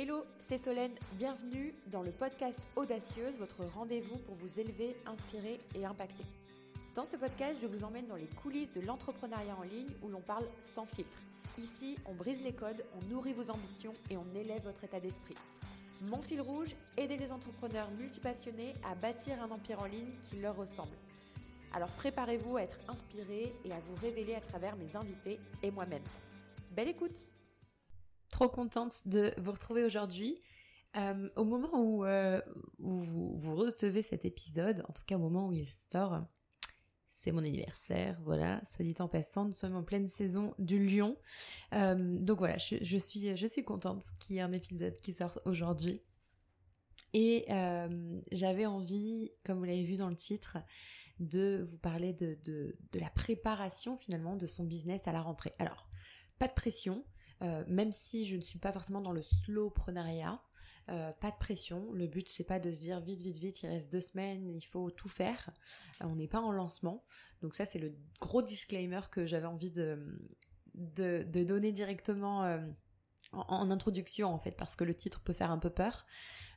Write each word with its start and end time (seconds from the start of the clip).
Hello, 0.00 0.24
c'est 0.38 0.58
Solène, 0.58 0.94
bienvenue 1.14 1.74
dans 1.88 2.04
le 2.04 2.12
podcast 2.12 2.60
Audacieuse, 2.76 3.36
votre 3.36 3.64
rendez-vous 3.64 4.16
pour 4.18 4.36
vous 4.36 4.60
élever, 4.60 4.94
inspirer 5.06 5.58
et 5.74 5.84
impacter. 5.84 6.22
Dans 6.94 7.04
ce 7.04 7.16
podcast, 7.16 7.58
je 7.60 7.66
vous 7.66 7.82
emmène 7.82 8.06
dans 8.06 8.14
les 8.14 8.28
coulisses 8.40 8.70
de 8.70 8.80
l'entrepreneuriat 8.80 9.56
en 9.58 9.64
ligne 9.64 9.90
où 10.04 10.08
l'on 10.08 10.20
parle 10.20 10.46
sans 10.62 10.86
filtre. 10.86 11.18
Ici, 11.58 11.96
on 12.06 12.14
brise 12.14 12.40
les 12.44 12.52
codes, 12.52 12.84
on 12.96 13.12
nourrit 13.12 13.32
vos 13.32 13.50
ambitions 13.50 13.92
et 14.08 14.16
on 14.16 14.36
élève 14.36 14.62
votre 14.62 14.84
état 14.84 15.00
d'esprit. 15.00 15.34
Mon 16.02 16.22
fil 16.22 16.42
rouge, 16.42 16.76
aider 16.96 17.16
les 17.16 17.32
entrepreneurs 17.32 17.90
multipassionnés 17.90 18.74
à 18.88 18.94
bâtir 18.94 19.42
un 19.42 19.50
empire 19.50 19.80
en 19.80 19.86
ligne 19.86 20.12
qui 20.30 20.36
leur 20.36 20.54
ressemble. 20.54 20.94
Alors 21.74 21.90
préparez-vous 21.90 22.56
à 22.56 22.62
être 22.62 22.78
inspiré 22.86 23.52
et 23.64 23.72
à 23.72 23.80
vous 23.80 23.96
révéler 24.00 24.36
à 24.36 24.40
travers 24.40 24.76
mes 24.76 24.94
invités 24.94 25.40
et 25.64 25.72
moi-même. 25.72 26.04
Belle 26.76 26.86
écoute 26.86 27.32
Trop 28.30 28.48
contente 28.48 29.06
de 29.06 29.32
vous 29.38 29.52
retrouver 29.52 29.84
aujourd'hui. 29.84 30.42
Euh, 30.96 31.28
au 31.36 31.44
moment 31.44 31.80
où, 31.80 32.04
euh, 32.04 32.40
vous, 32.78 33.54
recevez 33.54 34.02
cet 34.02 34.24
épisode, 34.24 34.84
en 34.88 34.92
tout 34.92 35.02
cas 35.06 35.16
au 35.16 35.20
moment 35.20 35.48
où 35.48 35.52
il 35.52 35.68
sort, 35.68 36.24
c'est 37.14 37.32
mon 37.32 37.44
anniversaire, 37.44 38.18
voilà, 38.24 38.62
soit 38.64 38.84
dit 38.84 38.94
en 38.98 39.08
passant, 39.08 39.44
nous 39.44 39.52
sommes 39.52 39.76
en 39.76 39.82
pleine 39.82 40.08
saison 40.08 40.54
du 40.58 40.84
lion. 40.84 41.16
Euh, 41.74 42.18
donc 42.18 42.38
voilà, 42.38 42.56
je, 42.58 42.96
suis, 42.96 43.36
je 43.36 43.46
suis 43.46 43.64
contente 43.64 44.04
qu'il 44.20 44.36
y 44.36 44.38
ait 44.38 44.42
un 44.42 44.52
épisode 44.52 44.94
qui 45.00 45.12
sorte 45.12 45.40
aujourd'hui. 45.44 46.02
Et 47.14 47.46
j'avais 48.32 48.66
envie, 48.66 49.32
comme 49.44 49.58
vous 49.58 49.64
l'avez 49.64 49.82
vu 49.82 49.96
dans 49.96 50.10
le 50.10 50.16
titre, 50.16 50.58
de 51.20 51.66
vous 51.68 51.78
parler 51.78 52.12
de, 52.12 52.38
de, 52.44 53.00
la 53.00 53.10
préparation 53.10 53.96
finalement 53.96 54.36
de 54.36 54.46
son 54.46 54.64
business 54.64 55.08
à 55.08 55.12
la 55.12 55.22
rentrée. 55.22 55.54
Alors, 55.58 55.88
pas 56.38 56.48
de 56.48 56.52
pression, 56.52 57.04
euh, 57.42 57.64
même 57.68 57.92
si 57.92 58.24
je 58.24 58.36
ne 58.36 58.40
suis 58.40 58.58
pas 58.58 58.72
forcément 58.72 59.00
dans 59.00 59.12
le 59.12 59.22
slow 59.22 59.70
prenariat, 59.70 60.40
euh, 60.90 61.12
pas 61.12 61.30
de 61.30 61.36
pression. 61.36 61.92
Le 61.92 62.06
but 62.06 62.28
c'est 62.28 62.44
pas 62.44 62.58
de 62.58 62.72
se 62.72 62.80
dire 62.80 63.00
vite, 63.00 63.20
vite, 63.20 63.38
vite, 63.38 63.62
il 63.62 63.68
reste 63.68 63.92
deux 63.92 64.00
semaines, 64.00 64.48
il 64.48 64.64
faut 64.64 64.90
tout 64.90 65.08
faire. 65.08 65.50
Euh, 66.02 66.06
on 66.06 66.16
n'est 66.16 66.28
pas 66.28 66.40
en 66.40 66.52
lancement. 66.52 67.04
Donc 67.42 67.54
ça 67.54 67.64
c'est 67.64 67.78
le 67.78 67.94
gros 68.20 68.42
disclaimer 68.42 69.00
que 69.10 69.26
j'avais 69.26 69.46
envie 69.46 69.70
de, 69.70 70.20
de, 70.74 71.22
donner 71.44 71.72
directement 71.72 72.58
en, 73.32 73.70
introduction 73.70 74.28
en 74.28 74.38
fait, 74.38 74.56
parce 74.56 74.74
que 74.74 74.84
le 74.84 74.94
titre 74.94 75.20
peut 75.20 75.32
faire 75.32 75.50
un 75.50 75.58
peu 75.58 75.70
peur. 75.70 76.06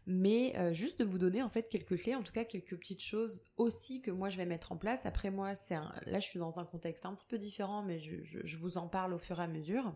Mais 0.08 0.74
juste 0.74 1.00
de 1.00 1.06
vous 1.06 1.20
donner 1.20 1.44
en 1.44 1.50
fait 1.50 1.70
quelques 1.70 2.02
clés, 2.02 2.16
en 2.16 2.24
tout 2.24 2.34
cas 2.34 2.44
quelques 2.44 2.76
petites 2.76 3.04
choses 3.04 3.44
aussi 3.58 4.02
que 4.02 4.10
moi 4.10 4.30
je 4.30 4.38
vais 4.38 4.48
mettre 4.48 4.72
en 4.72 4.78
place. 4.78 5.06
Après 5.06 5.30
moi, 5.30 5.54
c'est 5.54 5.76
là 5.76 6.20
je 6.20 6.26
suis 6.26 6.40
dans 6.40 6.60
un 6.60 6.66
contexte 6.66 7.06
un 7.06 7.14
petit 7.14 7.28
peu 7.28 7.38
différent, 7.38 7.84
mais 7.84 8.00
je, 8.00 8.16
je 8.24 8.58
vous 8.58 8.80
en 8.80 8.88
parle 8.88 9.14
au 9.14 9.20
fur 9.20 9.40
et 9.40 9.44
à 9.44 9.48
mesure. 9.48 9.94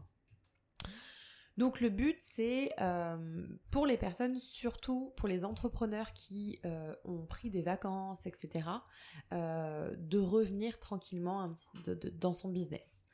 Donc 1.58 1.80
le 1.80 1.90
but 1.90 2.18
c'est 2.20 2.74
euh, 2.82 3.48
pour 3.72 3.86
les 3.86 3.98
personnes, 3.98 4.40
surtout 4.40 5.14
pour 5.16 5.28
les 5.28 5.46
entrepreneurs 5.46 6.12
qui 6.14 6.60
euh, 6.66 6.94
ont 7.06 7.26
pris 7.26 7.50
des 7.50 7.62
vacances, 7.62 8.26
etc., 8.26 8.68
euh, 9.32 9.96
de 9.98 10.20
revenir 10.20 10.80
tranquillement 10.80 11.54
dans 12.20 12.34
son 12.34 12.50
business. 12.50 13.06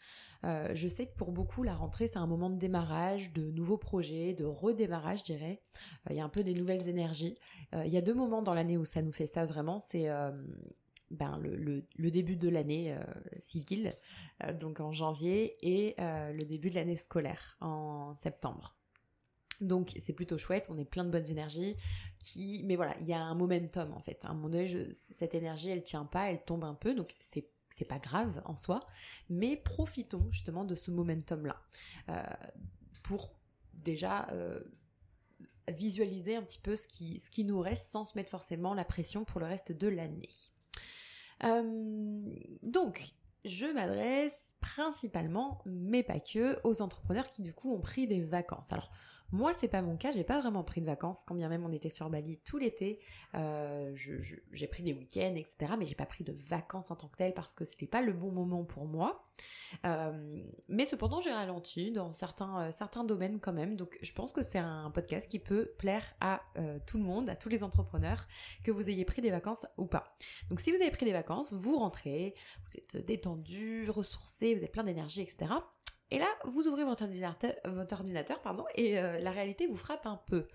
je 0.44 0.88
sais 0.88 1.06
que 1.06 1.16
pour 1.16 1.32
beaucoup 1.32 1.62
la 1.62 1.76
rentrée 1.76 2.08
c'est 2.08 2.18
un 2.18 2.26
moment 2.26 2.50
de 2.50 2.58
démarrage, 2.58 3.32
de 3.34 3.52
nouveaux 3.52 3.78
projets, 3.78 4.34
de 4.34 4.46
redémarrage 4.46 5.20
je 5.20 5.26
dirais. 5.26 5.62
Il 6.10 6.16
y 6.16 6.20
a 6.20 6.24
un 6.24 6.30
peu 6.30 6.44
des 6.44 6.54
nouvelles 6.54 6.90
énergies. 6.90 7.38
Il 7.74 7.92
y 7.92 7.98
a 7.98 8.02
deux 8.02 8.16
moments 8.16 8.42
dans 8.42 8.56
l'année 8.56 8.78
où 8.78 8.86
ça 8.86 9.04
nous 9.04 9.14
fait 9.14 9.28
ça 9.28 9.46
vraiment, 9.46 9.80
c'est 9.80 10.10
ben, 11.12 11.38
le, 11.38 11.86
le, 11.96 12.12
début 12.12 12.36
de 12.36 12.50
l'année 12.50 12.94
euh, 12.94 13.04
civile, 13.40 13.96
euh, 14.44 14.54
donc 14.54 14.80
en 14.80 14.92
janvier, 14.92 15.58
et 15.62 15.96
euh, 16.00 16.32
le 16.32 16.46
début 16.46 16.70
de 16.70 16.76
l'année 16.76 16.96
scolaire 16.96 17.58
en 17.62 18.16
septembre. 18.16 18.76
Donc 19.60 19.94
c'est 20.00 20.14
plutôt 20.14 20.38
chouette, 20.38 20.68
on 20.72 20.78
est 20.78 20.90
plein 20.90 21.04
de 21.04 21.12
bonnes 21.12 21.28
énergies, 21.28 21.76
qui, 22.20 22.64
mais 22.66 22.76
voilà, 22.76 22.96
il 23.02 23.08
y 23.08 23.14
a 23.14 23.20
un 23.20 23.36
momentum 23.36 23.94
en 23.94 24.00
fait. 24.00 24.20
À 24.24 24.34
mon 24.34 24.52
œil, 24.54 24.90
cette 25.12 25.36
énergie, 25.36 25.70
elle 25.70 25.84
tient 25.84 26.06
pas, 26.06 26.32
elle 26.32 26.44
tombe 26.44 26.64
un 26.64 26.74
peu, 26.74 26.96
donc 26.96 27.16
c'est 27.20 27.48
c'est 27.74 27.88
pas 27.88 28.00
grave 28.00 28.42
en 28.46 28.58
soi, 28.58 28.86
mais 29.30 29.56
profitons 29.56 30.30
justement 30.30 30.66
de 30.66 30.76
ce 30.76 30.92
momentum 30.92 31.46
là 31.46 31.62
pour 33.02 33.34
déjà 33.74 34.28
visualiser 35.72 36.36
un 36.36 36.44
petit 36.44 36.60
peu 36.60 36.76
ce 36.76 36.88
qui, 36.88 37.20
ce 37.20 37.30
qui 37.30 37.44
nous 37.44 37.60
reste 37.60 37.88
sans 37.88 38.06
se 38.06 38.18
mettre 38.18 38.30
forcément 38.30 38.74
la 38.74 38.86
pression 38.86 39.24
pour 39.26 39.40
le 39.40 39.46
reste 39.48 39.72
de 39.72 39.88
l'année. 39.88 40.30
Euh, 41.44 42.22
donc, 42.62 43.14
je 43.46 43.66
m'adresse 43.66 44.56
principalement, 44.62 45.62
mais 45.66 46.04
pas 46.04 46.20
que, 46.20 46.60
aux 46.64 46.82
entrepreneurs 46.82 47.28
qui 47.28 47.42
du 47.42 47.54
coup 47.54 47.74
ont 47.74 47.82
pris 47.82 48.08
des 48.08 48.22
vacances. 48.22 48.72
Moi, 49.32 49.54
c'est 49.54 49.68
pas 49.68 49.82
mon 49.82 49.96
cas, 49.96 50.12
j'ai 50.12 50.24
pas 50.24 50.40
vraiment 50.40 50.64
pris 50.64 50.82
de 50.82 50.86
vacances, 50.86 51.24
quand 51.26 51.36
bien 51.36 51.48
même 51.48 51.66
on 51.66 51.72
était 51.72 51.90
sur 51.90 52.10
Bali 52.10 52.40
tout 52.44 52.58
l'été. 52.58 53.00
Euh, 53.36 53.96
j'ai 53.96 54.68
pris 54.68 54.84
des 54.84 54.94
week-ends, 54.94 55.36
etc. 55.36 55.74
Mais 55.78 55.86
j'ai 55.86 55.96
pas 55.96 56.06
pris 56.06 56.24
de 56.24 56.34
vacances 56.34 56.92
en 56.92 56.96
tant 56.96 57.08
que 57.08 57.18
tel 57.18 57.34
parce 57.34 57.56
que 57.56 57.64
c'était 57.64 57.88
pas 57.88 58.02
le 58.02 58.14
bon 58.14 58.32
moment 58.32 58.64
pour 58.64 58.86
moi. 58.86 59.26
Euh, 59.86 60.44
mais 60.68 60.86
cependant, 60.86 61.22
j'ai 61.22 61.32
ralenti 61.32 61.92
dans 61.92 62.12
certains 62.14 62.68
euh, 62.68 62.72
certains 62.72 63.04
domaines 63.04 63.40
quand 63.40 63.54
même. 63.54 63.78
Donc, 63.78 63.98
je 64.02 64.12
pense 64.12 64.34
que 64.34 64.42
c'est 64.42 64.60
un 64.60 64.92
podcast 64.92 65.30
qui 65.30 65.40
peut 65.40 65.74
plaire 65.78 66.06
à 66.20 66.42
tout 66.86 66.98
le 66.98 67.04
monde, 67.04 67.30
à 67.30 67.36
tous 67.36 67.50
les 67.50 67.64
entrepreneurs, 67.64 68.28
que 68.64 68.72
vous 68.72 68.90
ayez 68.90 69.06
pris 69.06 69.22
des 69.22 69.32
vacances 69.32 69.66
ou 69.78 69.86
pas. 69.86 70.18
Donc, 70.50 70.60
si 70.60 70.72
vous 70.72 70.82
avez 70.82 70.92
pris 70.92 71.06
des 71.06 71.14
vacances, 71.14 71.54
vous 71.54 71.78
rentrez, 71.78 72.34
vous 72.66 72.78
êtes 72.78 73.06
détendu, 73.06 73.90
ressourcé, 73.90 74.54
vous 74.54 74.60
avez 74.60 74.68
plein 74.68 74.84
d'énergie, 74.84 75.22
etc. 75.22 75.54
Et 76.12 76.20
là, 76.20 76.28
vous 76.44 76.68
ouvrez 76.68 76.84
votre 76.84 77.04
ordinateur, 77.04 77.54
votre 77.64 77.94
ordinateur 77.96 78.42
pardon, 78.42 78.66
et 78.76 79.00
euh, 79.00 79.18
la 79.20 79.32
réalité 79.32 79.66
vous 79.66 79.78
frappe 79.78 80.06
un 80.06 80.18
peu. 80.28 80.46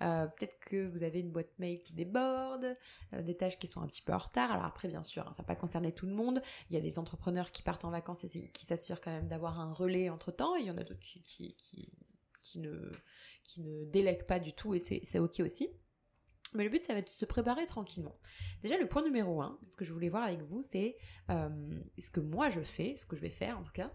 Euh, 0.00 0.26
peut-être 0.26 0.58
que 0.58 0.88
vous 0.88 1.02
avez 1.02 1.20
une 1.20 1.30
boîte 1.30 1.50
mail 1.58 1.82
qui 1.82 1.92
déborde, 1.92 2.74
euh, 3.12 3.22
des 3.22 3.36
tâches 3.36 3.58
qui 3.58 3.66
sont 3.66 3.82
un 3.82 3.86
petit 3.86 4.00
peu 4.00 4.14
en 4.14 4.18
retard. 4.18 4.50
Alors 4.50 4.64
après, 4.64 4.88
bien 4.88 5.02
sûr, 5.02 5.28
hein, 5.28 5.32
ça 5.36 5.42
va 5.42 5.46
pas 5.46 5.54
concerner 5.54 5.92
tout 5.92 6.06
le 6.06 6.14
monde. 6.14 6.40
Il 6.70 6.74
y 6.74 6.78
a 6.78 6.80
des 6.80 6.98
entrepreneurs 6.98 7.52
qui 7.52 7.62
partent 7.62 7.84
en 7.84 7.90
vacances 7.90 8.24
et 8.24 8.48
qui 8.54 8.64
s'assurent 8.64 9.02
quand 9.02 9.10
même 9.10 9.28
d'avoir 9.28 9.60
un 9.60 9.70
relais 9.70 10.08
entre 10.08 10.32
temps. 10.32 10.56
il 10.56 10.64
y 10.64 10.70
en 10.70 10.78
a 10.78 10.82
d'autres 10.82 10.98
qui, 11.00 11.54
ne, 12.56 12.90
qui 13.44 13.86
délèguent 13.88 14.26
pas 14.26 14.40
du 14.40 14.54
tout 14.54 14.74
et 14.74 14.78
c'est 14.78 15.18
ok 15.18 15.40
aussi. 15.40 15.68
Mais 16.54 16.64
le 16.64 16.70
but, 16.70 16.84
ça 16.84 16.94
va 16.94 17.00
être 17.00 17.06
de 17.06 17.10
se 17.10 17.24
préparer 17.26 17.66
tranquillement. 17.66 18.16
Déjà, 18.62 18.78
le 18.78 18.86
point 18.86 19.02
numéro 19.02 19.42
un, 19.42 19.58
ce 19.68 19.76
que 19.76 19.84
je 19.84 19.92
voulais 19.92 20.08
voir 20.08 20.22
avec 20.22 20.40
vous, 20.40 20.62
c'est 20.62 20.96
ce 21.28 22.10
que 22.10 22.20
moi 22.20 22.48
je 22.48 22.60
fais, 22.60 22.94
ce 22.94 23.04
que 23.04 23.14
je 23.14 23.20
vais 23.20 23.30
faire 23.30 23.58
en 23.58 23.62
tout 23.62 23.72
cas, 23.72 23.90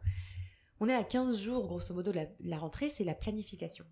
on 0.80 0.90
est 0.90 0.94
à 0.94 1.04
15 1.04 1.38
jours, 1.38 1.68
grosso 1.68 1.94
modo, 1.94 2.12
de 2.12 2.22
la, 2.40 2.58
rentrée, 2.58 2.90
c'est 2.90 3.04
la 3.04 3.16
planification. 3.16 3.86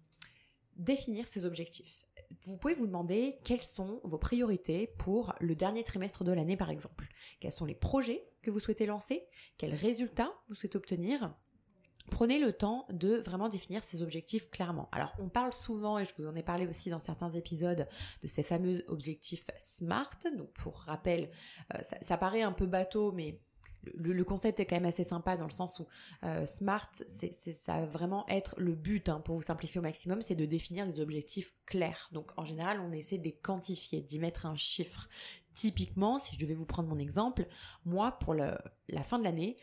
Définir 0.76 1.28
ses 1.28 1.46
objectifs. 1.46 2.06
Vous 2.44 2.58
pouvez 2.58 2.74
vous 2.74 2.88
demander 2.88 3.38
quelles 3.44 3.64
sont 3.64 4.02
vos 4.04 4.18
priorités 4.18 4.88
pour 4.98 5.34
le 5.40 5.56
dernier 5.56 5.84
trimestre 5.84 6.24
de 6.24 6.32
l'année, 6.32 6.58
par 6.58 6.70
exemple. 6.70 7.08
Quels 7.40 7.52
sont 7.52 7.66
les 7.66 7.76
projets 7.76 8.28
que 8.42 8.52
vous 8.52 8.60
souhaitez 8.60 8.86
lancer? 8.86 9.26
Quels 9.58 9.74
résultats 9.74 10.34
vous 10.50 10.56
souhaitez 10.56 10.78
obtenir? 10.78 11.34
Prenez 12.12 12.40
le 12.40 12.54
temps 12.54 12.86
de 12.92 13.16
vraiment 13.18 13.50
définir 13.50 13.84
ces 13.84 14.04
objectifs 14.04 14.52
clairement. 14.52 14.90
Alors, 14.92 15.14
on 15.18 15.28
parle 15.28 15.54
souvent, 15.54 15.98
et 15.98 16.06
je 16.06 16.14
vous 16.18 16.28
en 16.28 16.36
ai 16.36 16.44
parlé 16.44 16.68
aussi 16.68 16.92
dans 16.92 17.00
certains 17.00 17.32
épisodes, 17.32 17.88
de 18.22 18.28
ces 18.28 18.44
fameux 18.44 18.84
objectifs 18.88 19.48
SMART. 19.60 20.20
Donc, 20.38 20.52
pour 20.54 20.76
rappel, 20.82 21.32
euh, 21.74 21.82
ça, 21.82 21.98
ça 22.02 22.18
paraît 22.18 22.44
un 22.44 22.52
peu 22.52 22.68
bateau, 22.68 23.12
mais 23.12 23.40
le, 23.94 24.24
concept 24.24 24.60
est 24.60 24.66
quand 24.66 24.76
même 24.76 24.86
assez 24.86 25.04
sympa 25.04 25.38
dans 25.38 25.46
le 25.46 25.52
sens 25.52 25.80
où 25.80 25.88
euh, 26.24 26.46
smart, 26.46 26.90
ça 26.94 27.80
va 27.80 27.86
vraiment 27.86 28.26
être 28.28 28.56
le 28.58 28.74
but 28.74 29.10
hein, 29.10 29.20
pour 29.20 29.36
vous 29.36 29.42
simplifier 29.42 29.80
au 29.80 29.84
maximum, 29.84 30.22
c'est 30.22 30.36
de 30.36 30.46
définir 30.46 30.86
des 30.86 31.00
objectifs 31.00 31.54
clairs. 31.66 32.10
Donc 32.12 32.32
en 32.38 32.46
général, 32.46 32.80
on 32.80 32.92
essaie 32.92 33.18
de 33.18 33.24
les 33.24 33.36
quantifier, 33.36 34.02
d'y 34.02 34.20
mettre 34.20 34.46
un 34.46 34.56
chiffre. 34.56 35.08
Typiquement, 35.54 36.20
si 36.20 36.36
je 36.36 36.40
devais 36.40 36.54
vous 36.54 36.66
prendre 36.66 36.90
mon 36.90 37.00
exemple, 37.00 37.48
moi 37.86 38.12
pour 38.20 38.34
la 38.34 39.04
fin 39.04 39.20
de 39.20 39.24
l'année, 39.24 39.58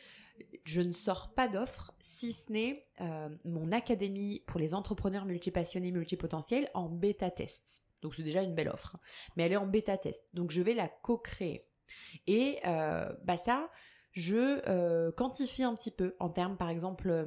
je 0.64 0.80
ne 0.80 0.92
sors 0.92 1.32
pas 1.34 1.48
d'offre 1.48 1.92
si 2.00 2.32
ce 2.32 2.52
n'est 2.52 2.86
euh, 3.00 3.28
mon 3.44 3.72
académie 3.72 4.42
pour 4.46 4.60
les 4.60 4.74
entrepreneurs 4.74 5.24
multipassionnés 5.24 5.90
multipotentiels 5.90 6.68
en 6.74 6.88
bêta 6.88 7.30
test. 7.30 7.84
Donc 8.00 8.14
c'est 8.14 8.22
déjà 8.22 8.42
une 8.42 8.54
belle 8.54 8.68
offre, 8.68 8.96
hein. 8.96 9.00
mais 9.36 9.44
elle 9.44 9.52
est 9.52 9.56
en 9.56 9.66
bêta 9.66 9.96
test. 9.96 10.24
Donc 10.34 10.50
je 10.50 10.62
vais 10.62 10.74
la 10.74 10.88
co-créer. 10.88 11.66
Et 12.26 12.58
euh, 12.66 13.12
bah 13.24 13.36
ça, 13.36 13.70
je 14.12 14.60
euh, 14.68 15.10
quantifie 15.12 15.64
un 15.64 15.74
petit 15.74 15.90
peu. 15.90 16.14
En 16.20 16.28
termes, 16.28 16.56
par 16.56 16.68
exemple, 16.68 17.10
euh, 17.10 17.24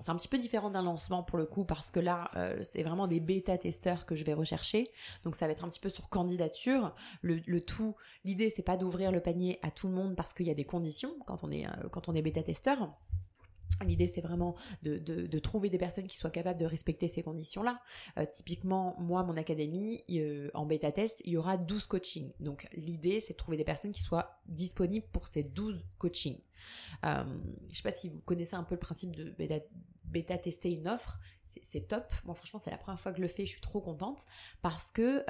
c'est 0.00 0.10
un 0.10 0.16
petit 0.16 0.28
peu 0.28 0.38
différent 0.38 0.70
d'un 0.70 0.82
lancement 0.82 1.22
pour 1.22 1.38
le 1.38 1.46
coup 1.46 1.64
parce 1.64 1.90
que 1.90 2.00
là 2.00 2.30
euh, 2.36 2.58
c'est 2.62 2.82
vraiment 2.82 3.06
des 3.06 3.20
bêta 3.20 3.56
testeurs 3.56 4.06
que 4.06 4.14
je 4.14 4.24
vais 4.24 4.34
rechercher. 4.34 4.90
Donc 5.22 5.36
ça 5.36 5.46
va 5.46 5.52
être 5.52 5.64
un 5.64 5.68
petit 5.68 5.80
peu 5.80 5.88
sur 5.88 6.08
candidature. 6.08 6.94
Le, 7.22 7.40
le 7.46 7.60
tout 7.60 7.94
l'idée 8.24 8.50
c'est 8.50 8.62
pas 8.62 8.76
d'ouvrir 8.76 9.12
le 9.12 9.20
panier 9.20 9.58
à 9.62 9.70
tout 9.70 9.88
le 9.88 9.94
monde 9.94 10.16
parce 10.16 10.34
qu'il 10.34 10.46
y 10.46 10.50
a 10.50 10.54
des 10.54 10.64
conditions 10.64 11.14
quand 11.26 11.44
on 11.44 12.14
est 12.14 12.22
bêta 12.22 12.42
testeur 12.42 12.92
L'idée, 13.84 14.06
c'est 14.06 14.20
vraiment 14.20 14.54
de, 14.82 15.38
trouver 15.38 15.68
des 15.68 15.78
personnes 15.78 16.06
qui 16.06 16.16
soient 16.16 16.30
capables 16.30 16.58
de 16.58 16.66
respecter 16.66 17.08
ces 17.08 17.22
conditions-là. 17.22 17.80
Euh, 18.18 18.26
typiquement, 18.32 18.96
moi, 18.98 19.22
mon 19.24 19.36
académie, 19.36 20.04
euh, 20.10 20.50
en 20.54 20.64
bêta 20.64 20.92
test, 20.92 21.20
il 21.24 21.32
y 21.32 21.36
aura 21.36 21.56
12 21.56 21.86
coachings. 21.86 22.32
Donc, 22.40 22.68
l'idée, 22.72 23.20
c'est 23.20 23.32
de 23.32 23.38
trouver 23.38 23.56
des 23.56 23.64
personnes 23.64 23.92
qui 23.92 24.02
soient 24.02 24.40
disponibles 24.46 25.06
pour 25.12 25.26
ces 25.26 25.42
12 25.42 25.84
coachings. 25.98 26.40
Euh, 27.04 27.24
je 27.70 27.76
sais 27.76 27.82
pas 27.82 27.92
si 27.92 28.08
vous 28.08 28.20
connaissez 28.20 28.54
un 28.54 28.64
peu 28.64 28.74
le 28.74 28.80
principe 28.80 29.14
de 29.16 29.30
bêta, 29.30 29.56
bêta 30.04 30.38
tester 30.38 30.72
une 30.72 30.88
offre. 30.88 31.18
c'est 31.62 31.88
top. 31.88 32.12
Moi, 32.24 32.34
franchement, 32.34 32.60
c'est 32.62 32.70
la 32.70 32.78
première 32.78 33.00
fois 33.00 33.12
que 33.12 33.18
je 33.18 33.22
le 33.22 33.28
fais, 33.28 33.44
je 33.44 33.52
suis 33.52 33.60
trop 33.60 33.80
contente 33.80 34.26
parce 34.62 34.90
que 34.90 35.24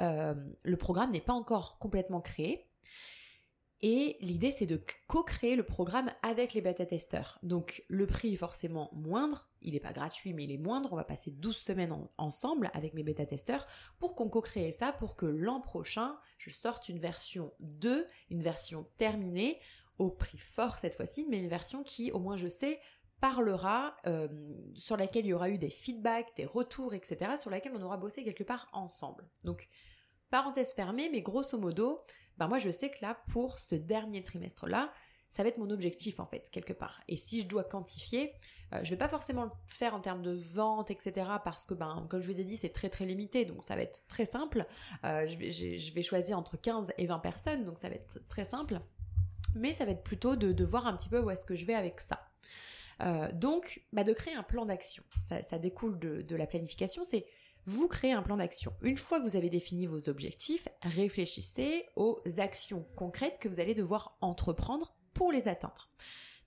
le 0.63 0.77
programme 0.77 1.11
n'est 1.11 1.21
pas 1.21 1.33
encore 1.33 1.77
complètement 1.79 2.21
créé. 2.21 2.67
Et 3.87 4.17
l'idée, 4.19 4.49
c'est 4.49 4.65
de 4.65 4.81
co-créer 5.05 5.55
le 5.55 5.61
programme 5.61 6.11
avec 6.23 6.55
les 6.55 6.61
bêta-testeurs. 6.61 7.37
Donc, 7.43 7.85
le 7.87 8.07
prix 8.07 8.33
est 8.33 8.35
forcément 8.35 8.89
moindre. 8.93 9.47
Il 9.61 9.73
n'est 9.73 9.79
pas 9.79 9.93
gratuit, 9.93 10.33
mais 10.33 10.45
il 10.45 10.51
est 10.51 10.57
moindre. 10.57 10.91
On 10.91 10.95
va 10.95 11.03
passer 11.03 11.29
12 11.29 11.55
semaines 11.55 11.95
ensemble 12.17 12.71
avec 12.73 12.95
mes 12.95 13.03
bêta-testeurs 13.03 13.67
pour 13.99 14.15
qu'on 14.15 14.27
co-crée 14.27 14.71
ça, 14.71 14.91
pour 14.91 15.15
que 15.15 15.27
l'an 15.27 15.61
prochain, 15.61 16.17
je 16.39 16.49
sorte 16.49 16.89
une 16.89 16.97
version 16.97 17.53
2, 17.59 18.07
une 18.31 18.41
version 18.41 18.87
terminée, 18.97 19.59
au 19.99 20.09
prix 20.09 20.39
fort 20.39 20.77
cette 20.77 20.95
fois-ci, 20.95 21.27
mais 21.29 21.37
une 21.37 21.47
version 21.47 21.83
qui, 21.83 22.11
au 22.11 22.17
moins 22.17 22.37
je 22.37 22.47
sais, 22.47 22.79
parlera, 23.21 23.97
euh, 24.07 24.27
sur 24.73 24.97
laquelle 24.97 25.27
il 25.27 25.29
y 25.29 25.33
aura 25.33 25.51
eu 25.51 25.59
des 25.59 25.69
feedbacks, 25.69 26.35
des 26.35 26.45
retours, 26.45 26.95
etc., 26.95 27.33
sur 27.37 27.51
laquelle 27.51 27.73
on 27.75 27.81
aura 27.83 27.97
bossé 27.97 28.23
quelque 28.23 28.43
part 28.43 28.67
ensemble. 28.73 29.29
Donc, 29.43 29.69
parenthèse 30.31 30.73
fermée, 30.73 31.07
mais 31.11 31.21
grosso 31.21 31.59
modo, 31.59 32.03
ben 32.37 32.47
moi 32.47 32.59
je 32.59 32.69
sais 32.69 32.89
que 32.89 32.97
là, 33.01 33.17
pour 33.31 33.59
ce 33.59 33.75
dernier 33.75 34.23
trimestre-là, 34.23 34.91
ça 35.31 35.43
va 35.43 35.49
être 35.49 35.57
mon 35.57 35.69
objectif 35.69 36.19
en 36.19 36.25
fait, 36.25 36.49
quelque 36.49 36.73
part. 36.73 37.01
Et 37.07 37.17
si 37.17 37.41
je 37.41 37.47
dois 37.47 37.63
quantifier, 37.65 38.33
euh, 38.73 38.79
je 38.83 38.89
vais 38.89 38.97
pas 38.97 39.09
forcément 39.09 39.45
le 39.45 39.51
faire 39.67 39.93
en 39.93 39.99
termes 39.99 40.21
de 40.21 40.31
vente, 40.33 40.91
etc. 40.91 41.27
Parce 41.43 41.65
que, 41.65 41.73
ben, 41.73 42.07
comme 42.09 42.21
je 42.21 42.31
vous 42.31 42.39
ai 42.39 42.43
dit, 42.45 42.55
c'est 42.55 42.69
très 42.69 42.89
très 42.89 43.05
limité, 43.05 43.43
donc 43.43 43.63
ça 43.63 43.75
va 43.75 43.81
être 43.81 44.07
très 44.07 44.25
simple. 44.25 44.65
Euh, 45.03 45.27
je, 45.27 45.93
vais, 45.93 46.01
choisir 46.01 46.37
entre 46.37 46.55
15 46.55 46.93
et 46.97 47.05
20 47.05 47.19
personnes, 47.19 47.63
donc 47.65 47.79
ça 47.79 47.89
va 47.89 47.95
être 47.95 48.19
très 48.29 48.45
simple. 48.45 48.79
Mais 49.55 49.73
ça 49.73 49.85
va 49.85 49.91
être 49.91 50.03
plutôt 50.03 50.35
de, 50.37 50.53
de 50.53 50.65
voir 50.65 50.87
un 50.87 50.95
petit 50.95 51.09
peu 51.09 51.19
où 51.19 51.29
est-ce 51.29 51.45
que 51.45 51.55
je 51.55 51.65
vais 51.65 51.75
avec 51.75 51.99
ça. 51.99 52.29
Euh, 53.01 53.29
donc, 53.33 53.83
bah, 53.93 54.03
de 54.03 54.13
créer 54.13 54.33
un 54.33 54.43
plan 54.43 54.65
d'action. 54.65 55.03
Ça, 55.23 55.57
découle 55.57 55.99
de, 55.99 56.35
la 56.35 56.47
planification, 56.47 57.03
c'est 57.03 57.25
vous 57.65 57.87
créez 57.87 58.11
un 58.11 58.21
plan 58.21 58.37
d'action. 58.37 58.73
Une 58.81 58.97
fois 58.97 59.19
que 59.19 59.27
vous 59.27 59.35
avez 59.35 59.49
défini 59.49 59.85
vos 59.87 60.09
objectifs, 60.09 60.67
réfléchissez 60.83 61.85
aux 61.95 62.21
actions 62.37 62.85
concrètes 62.95 63.39
que 63.39 63.49
vous 63.49 63.59
allez 63.59 63.73
devoir 63.73 64.17
entreprendre 64.21 64.95
pour 65.13 65.31
les 65.31 65.47
atteindre. 65.47 65.89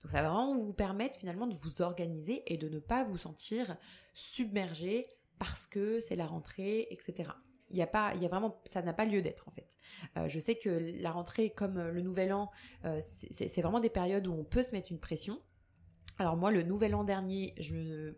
Donc 0.01 0.11
ça 0.11 0.21
va 0.21 0.29
vraiment 0.29 0.57
vous 0.57 0.73
permettre 0.73 1.17
finalement 1.17 1.47
de 1.47 1.55
vous 1.55 1.81
organiser 1.81 2.43
et 2.47 2.57
de 2.57 2.69
ne 2.69 2.79
pas 2.79 3.03
vous 3.03 3.17
sentir 3.17 3.75
submergé 4.13 5.05
parce 5.39 5.67
que 5.67 5.99
c'est 5.99 6.15
la 6.15 6.25
rentrée, 6.25 6.87
etc. 6.91 7.31
Il 7.69 7.77
y 7.77 7.81
a 7.81 7.87
pas, 7.87 8.13
il 8.15 8.21
y 8.21 8.25
a 8.25 8.29
vraiment, 8.29 8.61
ça 8.65 8.81
n'a 8.81 8.93
pas 8.93 9.05
lieu 9.05 9.21
d'être 9.21 9.47
en 9.47 9.51
fait. 9.51 9.77
Euh, 10.17 10.29
je 10.29 10.39
sais 10.39 10.55
que 10.55 10.93
la 11.01 11.11
rentrée 11.11 11.49
comme 11.49 11.79
le 11.79 12.01
nouvel 12.01 12.33
an, 12.33 12.49
euh, 12.85 12.99
c'est 13.01 13.61
vraiment 13.61 13.79
des 13.79 13.89
périodes 13.89 14.25
où 14.27 14.33
on 14.33 14.43
peut 14.43 14.63
se 14.63 14.71
mettre 14.71 14.91
une 14.91 14.99
pression. 14.99 15.41
Alors 16.17 16.37
moi, 16.37 16.51
le 16.51 16.63
nouvel 16.63 16.95
an 16.95 17.03
dernier, 17.03 17.53
je... 17.57 18.13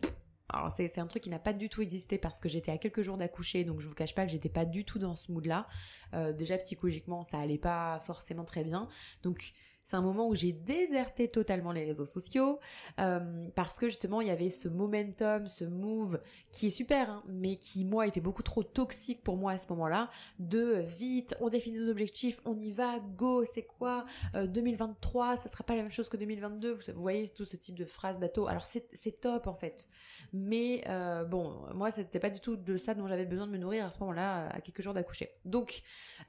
Alors 0.53 0.71
c'est 0.71 1.00
un 1.00 1.07
truc 1.07 1.24
qui 1.24 1.30
n'a 1.30 1.39
pas 1.39 1.53
du 1.53 1.69
tout 1.69 1.81
existé 1.81 2.18
parce 2.18 2.39
que 2.39 2.50
j'étais 2.50 2.71
à 2.71 2.77
quelques 2.77 3.01
jours 3.01 3.18
d'accoucher, 3.18 3.63
donc 3.63 3.80
je 3.80 3.88
vous 3.88 3.95
cache 3.95 4.15
pas 4.15 4.25
que 4.25 4.31
j'étais 4.31 4.50
pas 4.50 4.65
du 4.65 4.86
tout 4.86 5.00
dans 5.00 5.15
ce 5.15 5.31
mood-là. 5.31 5.68
Euh, 6.13 6.33
déjà 6.33 6.57
psychologiquement, 6.57 7.24
ça 7.24 7.39
allait 7.39 7.57
pas 7.57 8.00
forcément 8.01 8.44
très 8.44 8.63
bien. 8.63 8.88
Donc 9.24 9.53
c'est 9.83 9.95
un 9.95 10.01
moment 10.01 10.27
où 10.27 10.36
j'ai 10.36 10.51
déserté 10.53 11.27
totalement 11.27 11.71
les 11.71 11.83
réseaux 11.83 12.06
sociaux 12.06 12.59
euh, 13.00 13.48
parce 13.56 13.80
que 13.80 13.88
justement 13.88 14.21
il 14.21 14.27
y 14.27 14.31
avait 14.31 14.50
ce 14.50 14.69
momentum, 14.69 15.48
ce 15.48 15.65
move 15.65 16.21
qui 16.51 16.68
est 16.68 16.71
super, 16.71 17.09
hein, 17.09 17.24
mais 17.27 17.57
qui 17.57 17.83
moi 17.83 18.07
était 18.07 18.21
beaucoup 18.21 18.44
trop 18.44 18.63
toxique 18.63 19.24
pour 19.24 19.38
moi 19.38 19.53
à 19.53 19.57
ce 19.57 19.65
moment-là. 19.69 20.09
De 20.39 20.83
vite, 20.98 21.36
on 21.39 21.50
définit 21.50 21.80
nos 21.80 21.89
objectifs, 21.89 22.39
on 22.45 22.59
y 22.59 22.71
va, 22.71 23.00
go, 23.00 23.44
c'est 23.44 23.63
quoi 23.63 24.06
2023, 24.36 25.38
ça 25.38 25.50
sera 25.50 25.63
pas 25.63 25.75
la 25.75 25.81
même 25.81 25.92
chose 25.92 26.09
que 26.09 26.18
2022. 26.18 26.74
Vous, 26.74 27.01
voyez 27.01 27.27
tout 27.30 27.45
ce 27.45 27.57
type 27.57 27.77
de 27.77 27.86
phrases 27.86 28.19
bateau. 28.19 28.48
Alors 28.48 28.65
c'est 28.65 29.21
top 29.21 29.48
en 29.48 29.56
fait, 29.56 29.88
mais 30.33 30.83
euh, 30.88 31.25
bon, 31.25 31.62
moi 31.74 31.92
c'était 31.92 32.19
pas 32.19 32.30
du 32.30 32.39
tout 32.39 32.56
de 32.56 32.78
ça 32.78 32.94
dont 32.94 33.07
j'avais 33.07 33.25
besoin 33.25 33.48
de 33.48 33.51
me 33.51 33.57
nourrir 33.57 33.86
à 33.86 33.92
ce 33.92 34.00
moment-là, 34.00 34.48
à 34.48 34.62
quelques 34.62 34.81
jours 34.81 34.94
d'accoucher. 34.94 35.31
Donc 35.44 35.81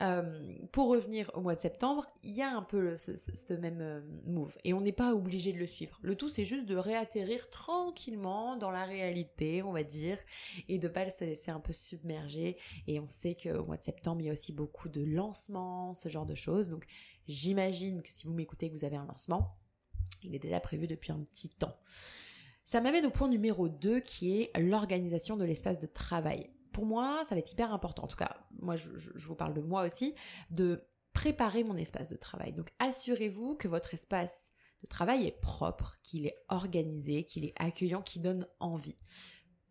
euh, 0.02 0.56
pour 0.72 0.88
revenir 0.88 1.30
au 1.34 1.40
mois 1.40 1.54
de 1.54 1.60
septembre, 1.60 2.06
il 2.24 2.32
y 2.32 2.42
a 2.42 2.50
un 2.50 2.62
peu 2.62 2.96
ce, 2.96 3.52
même 3.54 3.80
euh, 3.80 4.00
move. 4.26 4.56
Et 4.64 4.74
on 4.74 4.80
n'est 4.80 4.90
pas 4.90 5.14
obligé 5.14 5.52
de 5.52 5.58
le 5.58 5.68
suivre. 5.68 5.98
Le 6.02 6.16
tout, 6.16 6.28
c'est 6.28 6.44
juste 6.44 6.66
de 6.66 6.76
réatterrir 6.76 7.48
tranquillement 7.50 8.56
dans 8.56 8.72
la 8.72 8.84
réalité, 8.84 9.62
on 9.62 9.72
va 9.72 9.84
dire, 9.84 10.18
et 10.68 10.78
de 10.78 10.88
pas 10.88 11.08
se 11.08 11.24
laisser 11.24 11.52
un 11.52 11.60
peu 11.60 11.72
submerger. 11.72 12.56
Et 12.88 12.98
on 12.98 13.06
sait 13.06 13.36
qu'au 13.36 13.64
mois 13.64 13.76
de 13.76 13.84
septembre, 13.84 14.20
il 14.20 14.26
y 14.26 14.30
a 14.30 14.32
aussi 14.32 14.52
beaucoup 14.52 14.88
de 14.88 15.04
lancements, 15.04 15.94
ce 15.94 16.08
genre 16.08 16.26
de 16.26 16.34
choses. 16.34 16.70
Donc 16.70 16.86
j'imagine 17.28 18.02
que 18.02 18.10
si 18.10 18.26
vous 18.26 18.32
m'écoutez 18.32 18.68
que 18.68 18.74
vous 18.74 18.84
avez 18.84 18.96
un 18.96 19.06
lancement, 19.06 19.56
il 20.24 20.34
est 20.34 20.40
déjà 20.40 20.58
prévu 20.58 20.88
depuis 20.88 21.12
un 21.12 21.20
petit 21.20 21.50
temps. 21.50 21.76
Ça 22.72 22.80
m'amène 22.80 23.04
au 23.04 23.10
point 23.10 23.28
numéro 23.28 23.68
2 23.68 24.00
qui 24.00 24.40
est 24.40 24.58
l'organisation 24.58 25.36
de 25.36 25.44
l'espace 25.44 25.78
de 25.78 25.86
travail 25.86 26.48
pour 26.72 26.86
moi, 26.86 27.22
ça 27.28 27.34
va 27.34 27.38
être 27.40 27.52
hyper 27.52 27.74
important. 27.74 28.04
En 28.04 28.06
tout 28.06 28.16
cas, 28.16 28.34
moi, 28.62 28.76
je, 28.76 28.88
vous 29.26 29.34
parle 29.34 29.52
de 29.52 29.60
moi 29.60 29.84
aussi, 29.84 30.14
de 30.48 30.82
préparer 31.12 31.64
mon 31.64 31.76
espace 31.76 32.08
de 32.08 32.16
travail. 32.16 32.54
Donc, 32.54 32.70
assurez-vous 32.78 33.56
que 33.56 33.68
votre 33.68 33.92
espace 33.92 34.52
de 34.80 34.86
travail 34.86 35.26
est 35.26 35.38
propre, 35.38 35.98
qu'il 36.02 36.24
est 36.24 36.46
organisé, 36.48 37.24
qu'il 37.24 37.44
est 37.44 37.52
accueillant, 37.56 38.00
qu'il 38.00 38.22
donne 38.22 38.46
envie. 38.58 38.96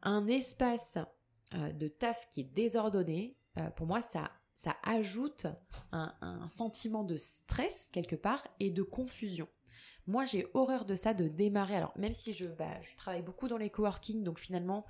Un 0.03 0.27
espace 0.27 1.00
euh, 1.56 1.71
de 1.71 1.88
taf 1.88 2.30
qui 2.30 2.42
est 2.42 2.53
désordonné, 2.53 3.36
euh, 3.57 3.71
pour 3.71 3.88
moi, 3.88 4.03
ça, 4.03 4.30
ça 4.53 4.75
ajoute 4.83 5.48
un, 5.92 6.48
sentiment 6.50 7.03
de 7.03 7.18
stress 7.18 7.89
quelque 7.92 8.15
part 8.15 8.44
et 8.59 8.69
de 8.69 8.83
confusion. 8.83 9.48
Moi, 10.07 10.25
j'ai 10.25 10.48
horreur 10.53 10.86
de 10.86 10.95
ça, 10.95 11.13
de 11.13 11.27
démarrer. 11.27 11.75
Alors, 11.75 11.94
même 11.98 12.13
si 12.13 12.33
je, 12.33 12.45
bah, 12.45 12.81
je 12.81 12.95
travaille 12.95 13.21
beaucoup 13.21 13.48
dans 13.48 13.57
les 13.57 13.69
coworking, 13.69 14.24
donc 14.24 14.39
finalement, 14.39 14.86